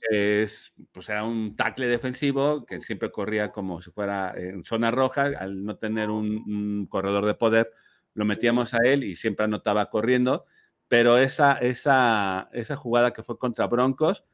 [0.09, 5.31] es, pues era un tackle defensivo que siempre corría como si fuera en zona roja,
[5.38, 7.71] al no tener un, corredor de poder,
[8.15, 10.45] lo metíamos a él y siempre anotaba corriendo,
[10.88, 14.25] pero esa, esa, esa jugada que fue contra Broncos,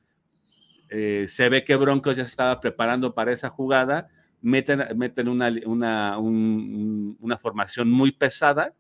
[0.89, 4.10] eh, se ve que Broncos ya estaba preparando para esa jugada,
[4.42, 8.74] meten, meten una, una, una formación muy pesada,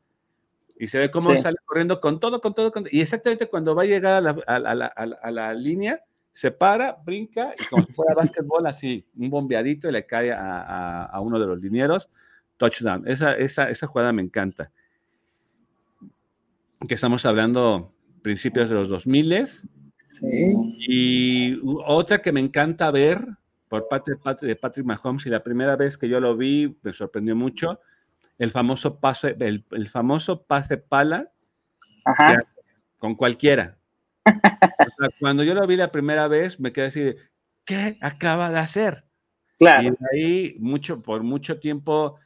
[0.77, 3.85] y se ve cómo sale corriendo con todo, con todo, y exactamente cuando va a
[3.85, 6.01] llegar a la, a la, a la línea,
[6.39, 11.19] se para, brinca y como si fuera básquetbol, así, un bombeadito y le cae a,
[11.21, 12.09] uno de los linieros,
[12.55, 13.05] touchdown.
[13.07, 14.71] Esa, esa, esa jugada me encanta.
[16.87, 20.77] Que estamos hablando principios de los 2000 sí.
[20.87, 23.19] Y otra que me encanta ver
[23.69, 24.11] por parte
[24.41, 27.79] de Patrick Mahomes, y la primera vez que yo lo vi me sorprendió mucho,
[28.37, 31.31] el famoso pase, el, famoso pase pala
[32.97, 33.77] con cualquiera
[35.19, 37.15] cuando yo lo vi la primera vez, me quedé así
[37.65, 39.03] ¿qué acaba de hacer?
[39.57, 39.83] Claro.
[39.83, 42.17] Y ahí, mucho, por mucho tiempo,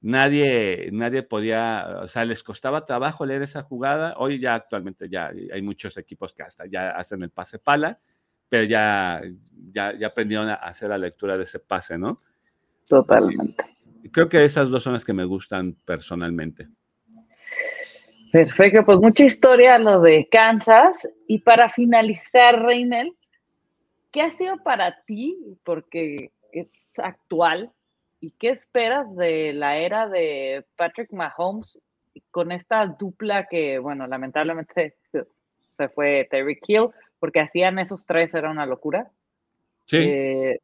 [0.00, 4.14] nadie, nadie podía, o sea, les costaba trabajo leer esa jugada.
[4.18, 8.00] Hoy ya actualmente ya hay muchos equipos que hasta ya hacen el pase pala,
[8.50, 9.22] pero ya,
[9.72, 12.16] ya, ya aprendieron a hacer la lectura de ese pase, ¿no?
[12.86, 13.64] Totalmente.
[14.12, 16.68] creo que esas dos son las que me gustan personalmente.
[18.32, 21.08] Perfecto, pues mucha historia lo de Kansas.
[21.26, 23.16] Y para finalizar, Reinel,
[24.10, 25.36] ¿qué ha sido para ti?
[25.64, 27.72] Porque es actual.
[28.20, 31.78] ¿Y qué esperas de la era de Patrick Mahomes
[32.30, 34.96] con esta dupla que, bueno, lamentablemente
[35.76, 36.88] se fue Terry Hill,
[37.20, 39.10] porque hacían esos tres, era una locura.
[39.86, 39.98] Sí.
[40.00, 40.60] Eh,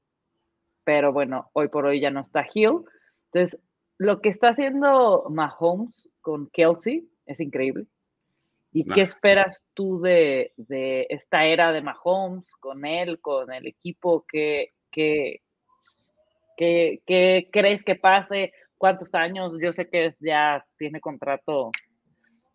[0.83, 2.85] pero bueno, hoy por hoy ya no está Hill.
[3.33, 3.61] Entonces,
[3.99, 7.87] lo que está haciendo Mahomes con Kelsey es increíble.
[8.73, 10.53] ¿Y qué esperas tú de,
[11.09, 14.27] esta era de Mahomes, con él, con el equipo?
[14.29, 15.41] ¿Qué, qué,
[17.51, 18.53] crees que pase?
[18.77, 19.55] ¿Cuántos años?
[19.63, 21.71] Yo sé que ya tiene contrato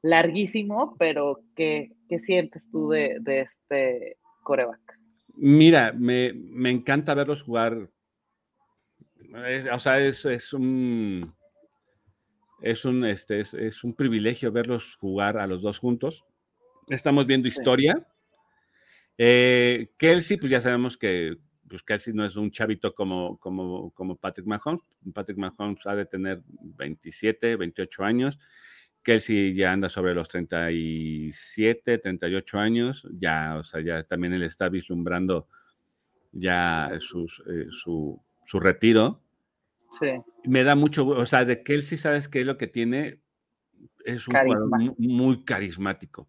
[0.01, 4.99] larguísimo, pero ¿qué, sientes tú de, este coreback?
[5.35, 6.31] Mira, me,
[6.69, 7.89] encanta verlos jugar.
[9.73, 11.33] o sea, es, es un
[12.61, 16.23] es un, este, es, un privilegio verlos jugar a los dos juntos.
[16.89, 18.07] Estamos viendo historia.
[19.17, 21.37] Eh, Kelsey, pues ya sabemos que
[21.67, 24.81] pues Kelsey no es un chavito como, como, como Patrick Mahomes.
[25.13, 28.37] Patrick Mahomes ha de tener 27, 28 años.
[29.03, 33.07] Kelsey ya anda sobre los 37, 38 años.
[33.19, 35.47] Ya, o sea, ya también él está vislumbrando
[36.31, 39.21] ya su, su, retiro.
[39.99, 40.07] Sí.
[40.45, 43.19] Me da mucho, o sea, de Kelsey, ¿sabes qué es lo que tiene?
[44.05, 46.27] Es un jugador muy, carismático.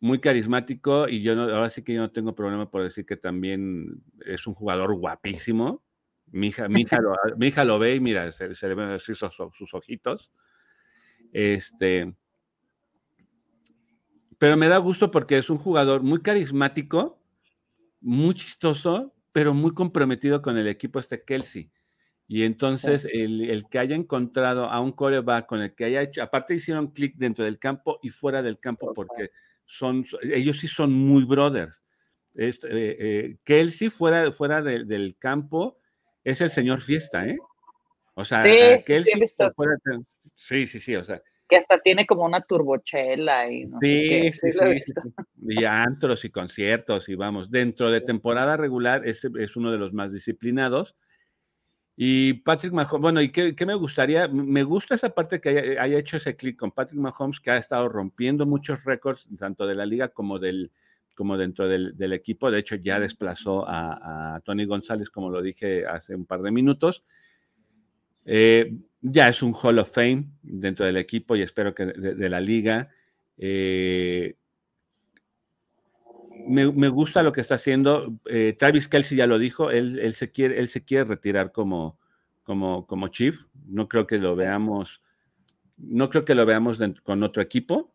[0.00, 3.16] Muy carismático y yo no, ahora sí que yo no tengo problema por decir que
[3.16, 5.82] también es un jugador guapísimo.
[6.30, 9.18] Mi hija, mi hija, lo, mi hija lo ve y mira, se, le ven sus,
[9.18, 10.30] sus ojitos.
[11.32, 12.14] Este,
[14.38, 17.20] pero me da gusto porque es un jugador muy carismático,
[18.00, 21.70] muy chistoso, pero muy comprometido con el equipo este Kelsey.
[22.28, 26.54] Y entonces el, que haya encontrado a un coreback con el que haya hecho, aparte
[26.54, 29.30] hicieron clic dentro del campo y fuera del campo, porque
[29.64, 31.82] son, ellos sí son muy brothers.
[32.34, 35.78] Este, eh, eh, Kelsey fuera, fuera del campo
[36.22, 37.38] es el señor fiesta, ¿eh?
[38.14, 38.50] O sea, sí,
[38.84, 39.20] Kelsey sí,
[40.38, 44.92] sí, sí, o sea, que hasta tiene como una turbochela y no sí, sí, sí,
[45.48, 49.92] y antros y conciertos y vamos, dentro de temporada regular es, es uno de los
[49.92, 50.94] más disciplinados.
[52.00, 54.28] Y Patrick Mahomes, bueno, ¿y qué, me gustaría?
[54.28, 57.88] Me gusta esa parte que haya, hecho ese clic con Patrick Mahomes, que ha estado
[57.88, 60.70] rompiendo muchos récords, tanto de la liga como, del,
[61.16, 62.52] como dentro del, equipo.
[62.52, 67.02] De hecho, ya desplazó a, Tony González, como lo dije hace un par de minutos.
[68.30, 72.40] Eh, ya es un Hall of Fame dentro del equipo y espero que de, la
[72.40, 72.90] liga.
[73.38, 74.36] Eh,
[76.46, 78.18] me, gusta lo que está haciendo.
[78.26, 81.98] Eh, Travis Kelsey ya lo dijo, él, se, quiere, él se quiere retirar como,
[82.42, 83.40] como, como chief.
[83.66, 85.00] No creo que lo veamos,
[85.78, 87.94] no creo que lo veamos con otro equipo.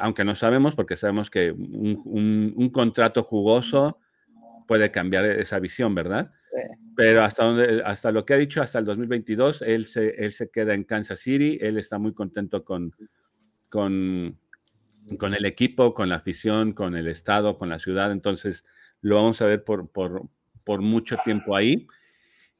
[0.00, 3.98] Aunque no sabemos, porque sabemos que un contrato jugoso
[4.70, 6.30] puede cambiar esa visión, ¿verdad?
[6.94, 10.48] Pero hasta, donde, hasta lo que ha dicho, hasta el 2022, él se, él se
[10.48, 12.92] queda en Kansas City, él está muy contento con,
[13.68, 14.32] con,
[15.18, 18.62] con el equipo, con la afición, con el estado, con la ciudad, entonces
[19.00, 20.28] lo vamos a ver por, por,
[20.64, 21.88] por mucho tiempo ahí.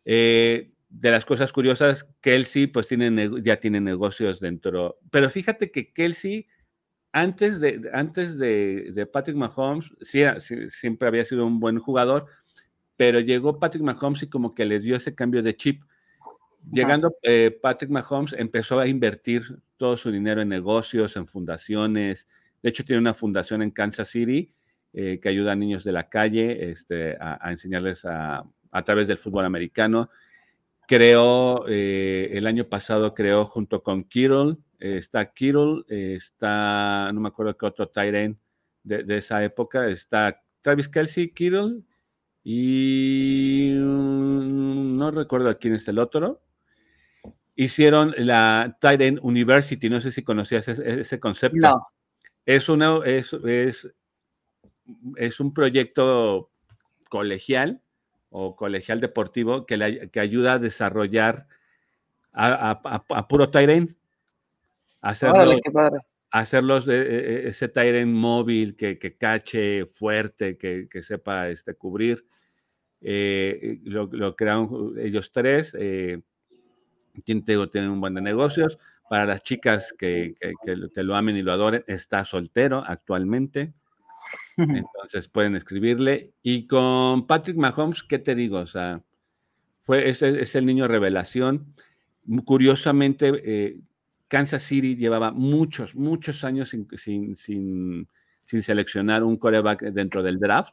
[0.04, 5.92] Eh, de las cosas curiosas, Kelsey pues tiene, ya tiene negocios dentro, pero fíjate que
[5.92, 6.48] Kelsey
[7.12, 10.22] antes de, antes de, Patrick Mahomes, sí,
[10.70, 12.26] siempre había sido un buen jugador,
[12.96, 15.82] pero llegó Patrick Mahomes y como que le dio ese cambio de chip.
[16.70, 19.42] Llegando eh, Patrick Mahomes empezó a invertir
[19.76, 22.28] todo su dinero en negocios, en fundaciones.
[22.62, 24.52] De hecho, tiene una fundación en Kansas City
[24.92, 29.18] eh, que ayuda a niños de la calle este, a, enseñarles a, a, través del
[29.18, 30.10] fútbol americano.
[30.86, 37.56] Creó, eh, el año pasado creó junto con Kittle, está Kittle, está, no me acuerdo
[37.56, 38.38] qué otro Tyrant
[38.82, 41.82] de, de, esa época, está Travis Kelsey, Kittle
[42.42, 46.40] y mm, no recuerdo quién es el otro.
[47.54, 51.58] Hicieron la Tyrant University, no sé si conocías ese, concepto.
[51.58, 51.86] No.
[52.46, 53.88] Es, una, es, es,
[55.16, 56.50] es un proyecto
[57.10, 57.82] colegial
[58.30, 61.46] o colegial deportivo que, que ayuda a desarrollar
[62.32, 63.90] a, a, puro Tyrant
[65.02, 72.24] hacerlos de e, e, ese Tyrant móvil que, cache fuerte, que, sepa este, cubrir.
[73.00, 75.76] Eh, lo, lo, crearon ellos tres.
[75.78, 76.20] Eh,
[77.24, 78.78] tienen un buen de negocios.
[79.08, 80.34] Para las chicas que,
[80.64, 83.72] que, lo amen y lo adoren, está soltero actualmente.
[84.56, 86.32] Entonces pueden escribirle.
[86.42, 88.58] Y con Patrick Mahomes, ¿qué te digo?
[88.58, 89.02] O sea,
[89.82, 91.74] fue, es, es el niño revelación.
[92.44, 93.80] Curiosamente, eh,
[94.30, 96.86] Kansas City llevaba muchos, muchos años sin,
[97.36, 98.06] sin,
[98.44, 100.72] seleccionar un coreback dentro del draft.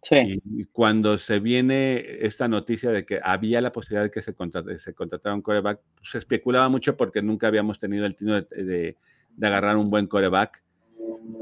[0.00, 0.40] Sí.
[0.44, 4.32] Y, cuando se viene esta noticia de que había la posibilidad de que se,
[4.78, 8.96] se contratara un coreback, se especulaba mucho porque nunca habíamos tenido el tino de,
[9.42, 10.62] agarrar un buen coreback.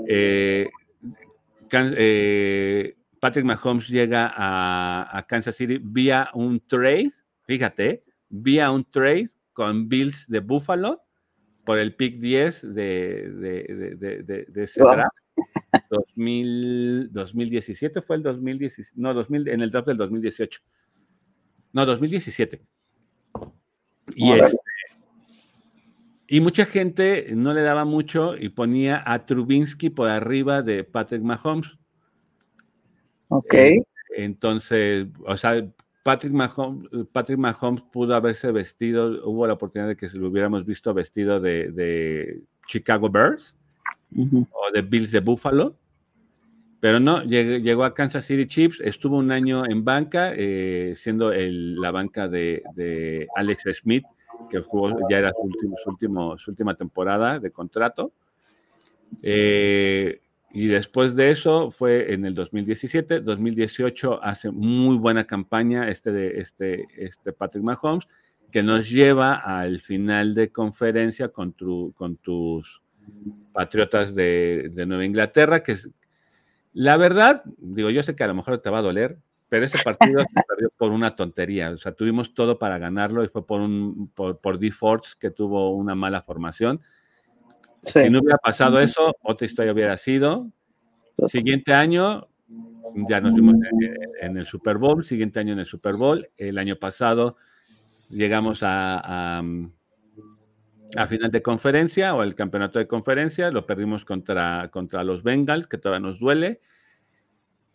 [0.08, 0.70] Eh,
[1.70, 7.12] eh, Patrick Mahomes llega a, a, Kansas City vía un trade,
[7.42, 11.05] fíjate, vía un trade con Bills de Buffalo
[11.66, 13.28] por el pick 10 de,
[13.98, 15.14] de, de, ese draft.
[15.90, 20.60] 2017 fue el 2017, no, 2000, en el draft del 2018.
[21.72, 22.62] No, 2017.
[24.14, 24.56] Y, este,
[26.28, 31.22] y mucha gente no le daba mucho y ponía a Trubinsky por arriba de Patrick
[31.22, 31.76] Mahomes.
[33.28, 33.54] Ok.
[33.54, 35.68] Eh, entonces, o sea,
[36.06, 40.94] Patrick Mahomes, Patrick Mahomes pudo haberse vestido, hubo la oportunidad de que lo hubiéramos visto
[40.94, 43.56] vestido de, Chicago Bears
[44.16, 45.76] o de Bills de Buffalo,
[46.78, 51.90] pero no, llegó, a Kansas City Chiefs, estuvo un año en banca, eh, siendo la
[51.90, 54.04] banca de, Alex Smith,
[54.48, 58.12] que jugó, ya era su, último, su, última temporada de contrato.
[59.22, 60.20] Eh,
[60.56, 66.38] Y después de eso fue en el 2017, 2018 hace muy buena campaña este de
[66.38, 68.06] este, este Patrick Mahomes,
[68.50, 72.80] que nos lleva al final de conferencia con, tu, con tus
[73.52, 75.90] Patriotas de, de, Nueva Inglaterra, que es,
[76.72, 79.18] la verdad, digo, yo sé que a lo mejor te va a doler,
[79.50, 81.68] pero ese partido se perdió por una tontería.
[81.72, 85.30] O sea, tuvimos todo para ganarlo y fue por un por, por D Force que
[85.30, 86.80] tuvo una mala formación.
[87.86, 90.50] Si no hubiera pasado eso, otra historia hubiera sido.
[91.28, 92.28] Siguiente año,
[93.08, 93.56] ya nos vimos
[94.20, 96.28] en, el Super Bowl, siguiente año en el Super Bowl.
[96.36, 97.36] El año pasado
[98.10, 105.04] llegamos a, a, final de conferencia o el campeonato de conferencia, lo perdimos contra, contra
[105.04, 106.60] los Bengals, que todavía nos duele.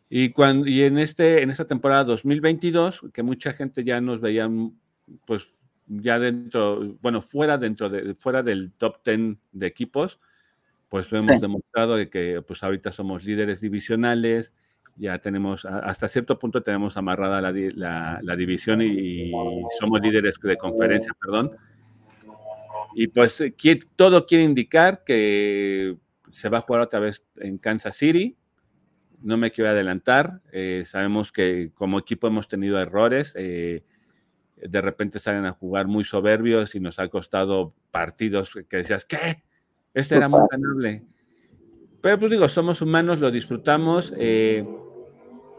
[0.09, 4.49] Y, cuando, y en, este, en esta temporada 2022, que mucha gente ya nos veía,
[5.25, 5.47] pues
[5.99, 10.19] ya dentro, bueno, fuera, dentro de, fuera del top 10 de equipos,
[10.87, 14.53] pues lo hemos demostrado de que pues ahorita somos líderes divisionales,
[14.95, 19.31] ya tenemos, hasta cierto punto tenemos amarrada la, la, división y,
[19.79, 21.51] somos líderes de conferencia, perdón.
[22.93, 23.41] Y pues
[23.95, 25.97] todo quiere indicar que
[26.29, 28.35] se va a jugar otra vez en Kansas City.
[29.21, 30.41] No me quiero adelantar.
[30.51, 33.33] Eh, sabemos que como equipo hemos tenido errores.
[33.37, 33.83] Eh,
[34.61, 39.43] de repente salen a jugar muy soberbios y nos ha costado partidos que decías, ¿qué?
[39.93, 41.03] Este era muy ganable.
[42.01, 44.13] Pero pues digo, somos humanos, lo disfrutamos.
[44.17, 44.65] Eh,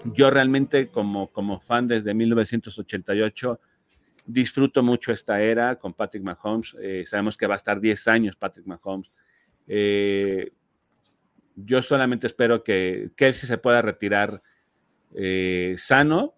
[0.05, 3.61] yo realmente como, como fan desde 1988
[4.25, 6.77] disfruto mucho esta era con Patrick Mahomes.
[6.81, 9.11] Eh, sabemos que va a estar 10 años Patrick Mahomes.
[9.69, 10.53] Eh,
[11.55, 14.43] yo solamente espero que Kelsey se pueda retirar
[15.77, 16.35] sano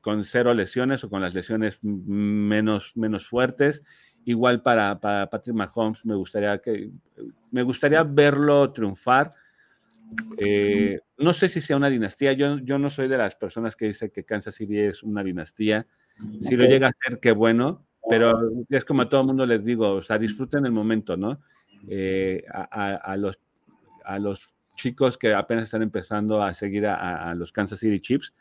[0.00, 3.82] con cero lesiones o con las lesiones menos, menos fuertes.
[4.24, 6.90] Igual para, Patrick Mahomes me gustaría, que,
[7.50, 9.30] me gustaría verlo triunfar.
[10.38, 13.86] Eh, no sé si sea una dinastía, yo, yo no soy de las personas que
[13.86, 15.86] dice que Kansas City es una dinastía.
[16.40, 19.64] Si lo llega a ser, qué bueno, pero es como a todo el mundo les
[19.64, 21.40] digo, o sea, disfruten el momento, ¿no?
[21.88, 23.38] Eh, a, los,
[24.04, 28.32] a los chicos que apenas están empezando a seguir a, a los Kansas City Chiefs,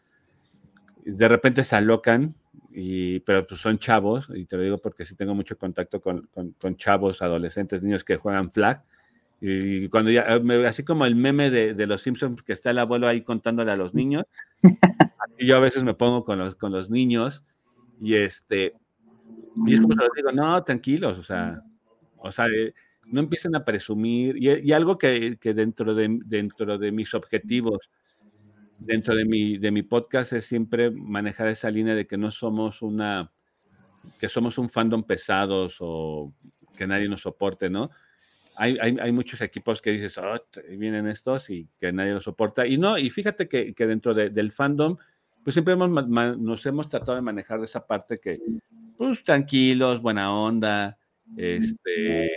[1.11, 2.35] de repente se alocan,
[2.71, 6.29] y, pero pues son chavos, y te lo digo porque sí tengo mucho contacto con,
[6.33, 8.83] con, chavos, adolescentes, niños que juegan flag.
[9.39, 13.07] Y cuando ya, así como el meme de, de, los Simpsons, que está el abuelo
[13.07, 14.25] ahí contándole a los niños,
[15.39, 17.43] yo a veces me pongo con los, con los niños,
[18.01, 18.73] y este,
[19.65, 21.61] y es como les digo, no, tranquilos, o sea,
[22.17, 22.73] o sea, eh,
[23.07, 27.89] no empiecen a presumir, y, y algo que, que, dentro, de, dentro de mis objetivos
[28.79, 32.81] dentro de mi, de mi podcast es siempre manejar esa línea de que no somos
[32.81, 33.31] una,
[34.19, 36.33] que somos un fandom pesados o
[36.77, 37.89] que nadie nos soporte, ¿no?
[38.55, 42.65] Hay, hay, hay muchos equipos que dices, oh, vienen estos y que nadie los soporta.
[42.65, 44.97] Y no, y fíjate que, que dentro del fandom,
[45.43, 48.31] pues siempre hemos, nos hemos tratado de manejar de esa parte que,
[48.97, 50.97] pues tranquilos, buena onda,
[51.35, 52.31] este,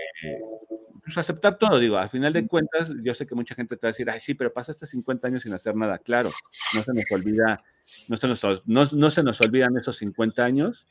[1.15, 3.91] pues, aceptar todo, digo, al final de cuentas, yo sé que mucha gente te va
[3.91, 5.99] a decir, ay, sí, pero pasaste 50 años sin hacer nada.
[5.99, 6.31] Claro,
[6.75, 7.63] no se nos olvida,
[8.09, 10.87] no se nos, no, no se nos olvidan esos 50 años.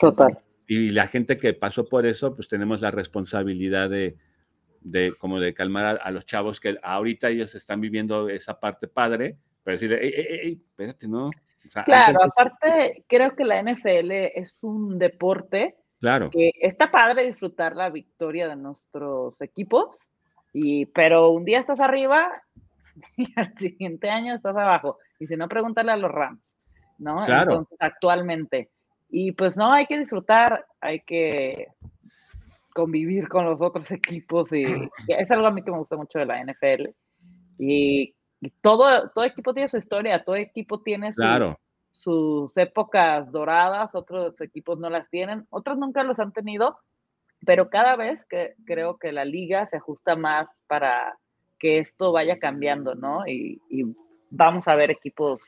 [0.00, 0.38] Total.
[0.66, 4.16] Y la gente que pasó por eso, pues tenemos la responsabilidad de,
[4.80, 9.36] de como de calmar a, los chavos que ahorita ellos están viviendo esa parte padre,
[9.62, 11.30] pero decir, ey, ey, ey, espérate, ¿no?
[11.84, 16.28] claro, aparte, creo que la NFL es un deporte Claro.
[16.28, 19.98] Que está padre disfrutar la victoria de nuestros equipos,
[20.52, 22.30] y, pero un día estás arriba
[23.16, 24.98] y al siguiente año estás abajo.
[25.18, 26.52] Y si no, pregúntale a los Rams,
[26.98, 27.14] ¿no?
[27.14, 27.52] Claro.
[27.52, 28.70] Entonces, actualmente.
[29.08, 31.68] Y pues no, hay que disfrutar, hay que
[32.74, 34.66] convivir con los otros equipos y,
[35.08, 36.90] es algo a mí que me gusta mucho de la NFL.
[37.58, 38.14] Y,
[38.60, 41.58] todo, todo equipo tiene su historia, todo equipo tiene su, claro
[41.94, 46.78] sus épocas doradas, otros equipos no las tienen, otros nunca los han tenido,
[47.46, 51.18] pero cada vez que creo que la liga se ajusta más para
[51.58, 53.26] que esto vaya cambiando, ¿no?
[53.26, 53.60] Y,
[54.36, 55.40] vamos a ver equipos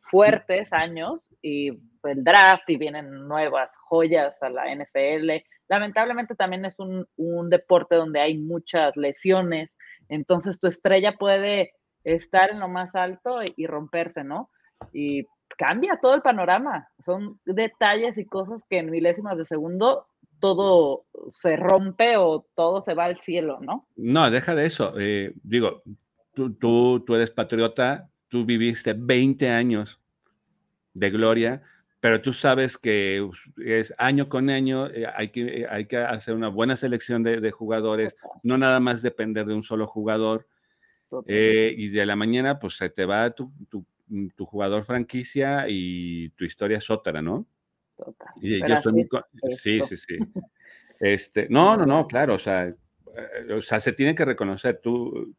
[0.00, 5.44] fuertes años y el draft y vienen nuevas joyas a la NFL.
[5.68, 7.06] Lamentablemente también es un,
[7.50, 9.76] deporte donde hay muchas lesiones,
[10.08, 14.48] entonces tu estrella puede estar en lo más alto y, y romperse, ¿no?
[14.94, 16.88] Y cambia todo el panorama.
[17.04, 20.06] Son detalles y cosas que en milésimas de segundo
[20.40, 23.86] todo se rompe o todo se va al cielo, ¿no?
[23.96, 24.94] No, deja de eso.
[24.98, 25.82] Eh, digo,
[26.34, 30.00] tú, tú, tú eres patriota, tú viviste 20 años
[30.92, 31.62] de gloria,
[32.00, 33.26] pero tú sabes que
[33.64, 37.40] es año con año, eh, hay, que, eh, hay que hacer una buena selección de,
[37.40, 40.46] de, jugadores, no nada más depender de un solo jugador.
[41.26, 43.86] Eh, y de la mañana, pues se te va tu, tu,
[44.36, 47.46] tu jugador franquicia y tu historia es otra, ¿no?
[47.96, 48.28] Total.
[48.40, 49.04] Y yo estoy muy
[49.56, 50.18] sí, sí, sí.
[51.00, 55.34] Este, no, no, no, claro, o sea, eh, o sea, se tiene que reconocer tú,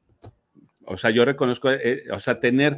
[0.86, 2.78] o sea, yo reconozco, eh, o sea, tener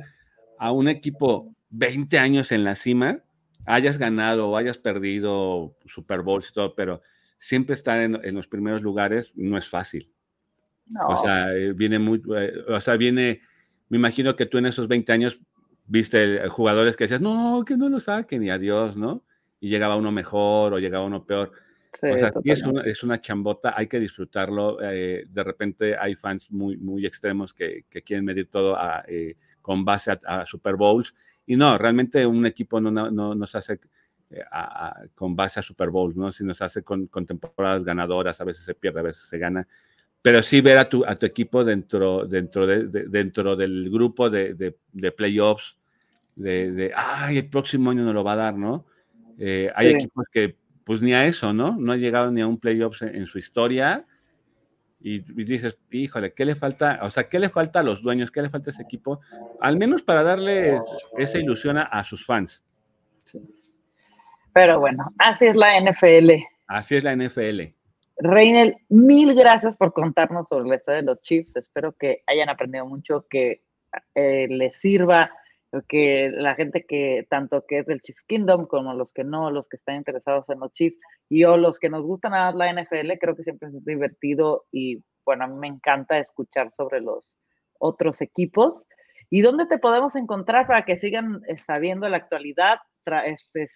[0.57, 3.23] a un equipo 20 años en la cima,
[3.65, 7.01] hayas ganado o hayas perdido Super Bowls y todo, pero
[7.37, 10.11] siempre estar en, en los primeros lugares no es fácil.
[10.87, 11.07] No.
[11.09, 12.21] O sea, eh, viene muy,
[12.69, 13.41] o sea, viene,
[13.89, 15.41] me imagino que tú en esos 20 años
[15.87, 19.23] viste jugadores que decías, no, que no lo saquen y adiós, ¿no?
[19.59, 21.51] Y llegaba uno mejor o llegaba uno peor.
[21.99, 24.77] Sí, o sea, sí es, una, es una, chambota, hay que disfrutarlo.
[24.81, 29.35] Eh, de repente hay fans muy, muy extremos que, que quieren medir todo a, eh,
[29.61, 31.15] con base a, a, Super Bowls.
[31.45, 33.79] Y no, realmente un equipo no, no, no se hace
[34.29, 36.31] eh, a, con base a Super Bowls, ¿no?
[36.31, 39.67] Si nos hace con, con, temporadas ganadoras, a veces se pierde, a veces se gana.
[40.21, 44.29] Pero sí ver a tu, a tu equipo dentro, dentro, de, de dentro del grupo
[44.29, 45.76] de, de playoffs,
[46.37, 48.85] de, de, ay, el próximo año no lo va a dar, ¿no?
[49.37, 49.95] Eh, hay sí.
[49.95, 51.75] equipos que pues ni a eso, ¿no?
[51.77, 54.05] No han llegado ni a un playoffs en, en su historia.
[55.01, 56.99] Y, y, dices, híjole, ¿qué le falta?
[57.03, 58.31] O sea, ¿qué le falta a los dueños?
[58.31, 59.19] ¿Qué le falta a ese equipo?
[59.59, 60.79] Al menos para darle
[61.17, 62.63] esa ilusión a, a sus fans.
[63.25, 63.39] Sí.
[64.53, 66.31] Pero bueno, así es la NFL.
[66.67, 67.73] Así es la NFL.
[68.19, 71.55] Reinel, mil gracias por contarnos sobre la historia de los Chiefs.
[71.55, 73.61] Espero que hayan aprendido mucho, que
[74.15, 75.31] eh, les sirva
[75.87, 79.67] que la gente que tanto que es del Chief Kingdom como los que no, los
[79.67, 80.97] que están interesados en los Chiefs
[81.29, 85.03] y o los que nos gustan a la NFL, creo que siempre es divertido y
[85.25, 87.37] bueno, a mí me encanta escuchar sobre los
[87.79, 88.83] otros equipos.
[89.29, 92.77] ¿Y dónde te podemos encontrar para que sigan eh, sabiendo la actualidad?
[93.25, 93.67] Este,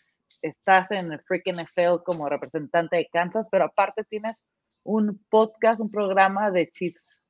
[0.41, 4.43] estás en el Freaking NFL como representante de Kansas, pero aparte tienes
[4.83, 7.20] un podcast, un programa de Chiefs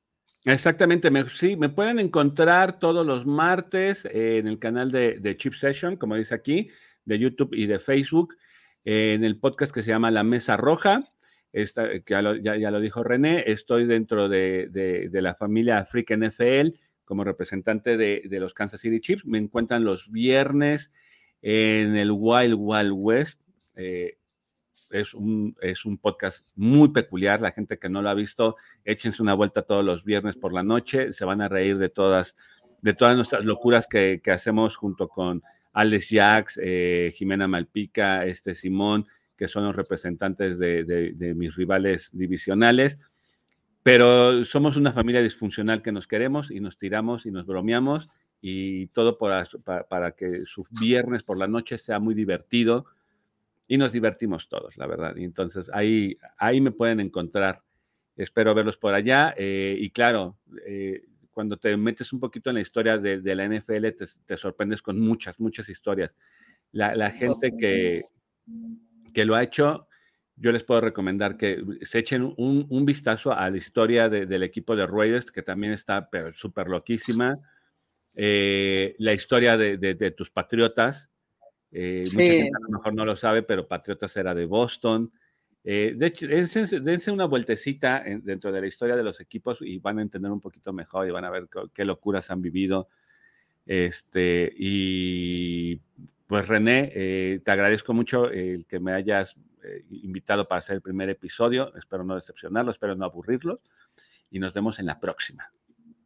[0.43, 5.97] Exactamente, me, sí, me pueden encontrar todos los martes en el canal de, Chip Session,
[5.97, 6.69] como dice aquí,
[7.05, 8.35] de YouTube y de Facebook,
[8.83, 11.01] en el podcast que se llama La Mesa Roja,
[11.53, 16.69] esta, ya lo, ya, lo, dijo René, estoy dentro de, la familia Freak NFL
[17.05, 20.91] como representante de, los Kansas City Chiefs, me encuentran los viernes
[21.43, 23.41] en el Wild Wild West,
[23.75, 24.17] eh,
[24.91, 27.41] es un, es un podcast muy peculiar.
[27.41, 30.63] La gente que no lo ha visto, échense una vuelta todos los viernes por la
[30.63, 31.13] noche.
[31.13, 32.35] Se van a reír de todas,
[32.81, 35.41] de todas nuestras locuras que, que hacemos junto con
[35.73, 39.07] Alex Jacks, eh, Jimena Malpica, este Simón,
[39.37, 42.99] que son los representantes de, de, mis rivales divisionales.
[43.83, 48.09] Pero somos una familia disfuncional que nos queremos y nos tiramos y nos bromeamos
[48.39, 49.43] y todo para,
[49.89, 52.85] para que su viernes por la noche sea muy divertido
[53.71, 55.15] y nos divertimos todos, la verdad.
[55.15, 57.63] Y entonces ahí, ahí me pueden encontrar.
[58.17, 59.33] Espero verlos por allá.
[59.37, 60.37] Eh, y claro,
[60.67, 64.35] eh, cuando te metes un poquito en la historia de, de la NFL, te, te,
[64.35, 66.17] sorprendes con muchas, muchas historias.
[66.73, 68.03] La, la gente que,
[69.13, 69.87] que, lo ha hecho,
[70.35, 74.43] yo les puedo recomendar que se echen un, un vistazo a la historia de, del
[74.43, 77.39] equipo de Raiders, que también está súper loquísima.
[78.15, 81.10] Eh, la historia de, de tus patriotas,
[81.71, 82.17] eh, sí.
[82.17, 85.11] Mucha gente a lo mejor no lo sabe, pero Patriotas era de Boston.
[85.63, 89.59] Eh, de hecho, dense, dense, una vueltecita en, dentro de la historia de los equipos
[89.61, 92.41] y van a entender un poquito mejor y van a ver qué, qué locuras han
[92.41, 92.89] vivido.
[93.65, 95.79] Este, y
[96.31, 100.81] pues René, eh, te agradezco mucho el que me hayas eh, invitado para hacer el
[100.81, 101.75] primer episodio.
[101.75, 103.59] Espero no decepcionarlos, espero no aburrirlos.
[104.29, 105.51] Y nos vemos en la próxima.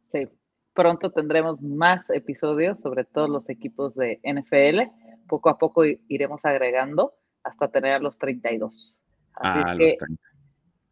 [0.08, 0.26] Sí,
[0.74, 4.90] pronto tendremos más episodios sobre todos los equipos de NFL
[5.26, 8.96] poco a poco iremos agregando hasta tener a los 32.
[9.34, 9.98] Así ah, es que,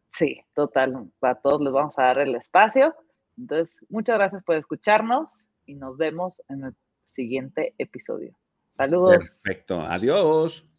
[0.07, 2.95] sí, total, para todos les vamos a dar el espacio.
[3.37, 6.75] Entonces, muchas gracias por escucharnos y nos vemos en el
[7.11, 8.37] siguiente episodio.
[8.77, 9.17] Saludos.
[9.17, 10.69] Perfecto, adiós.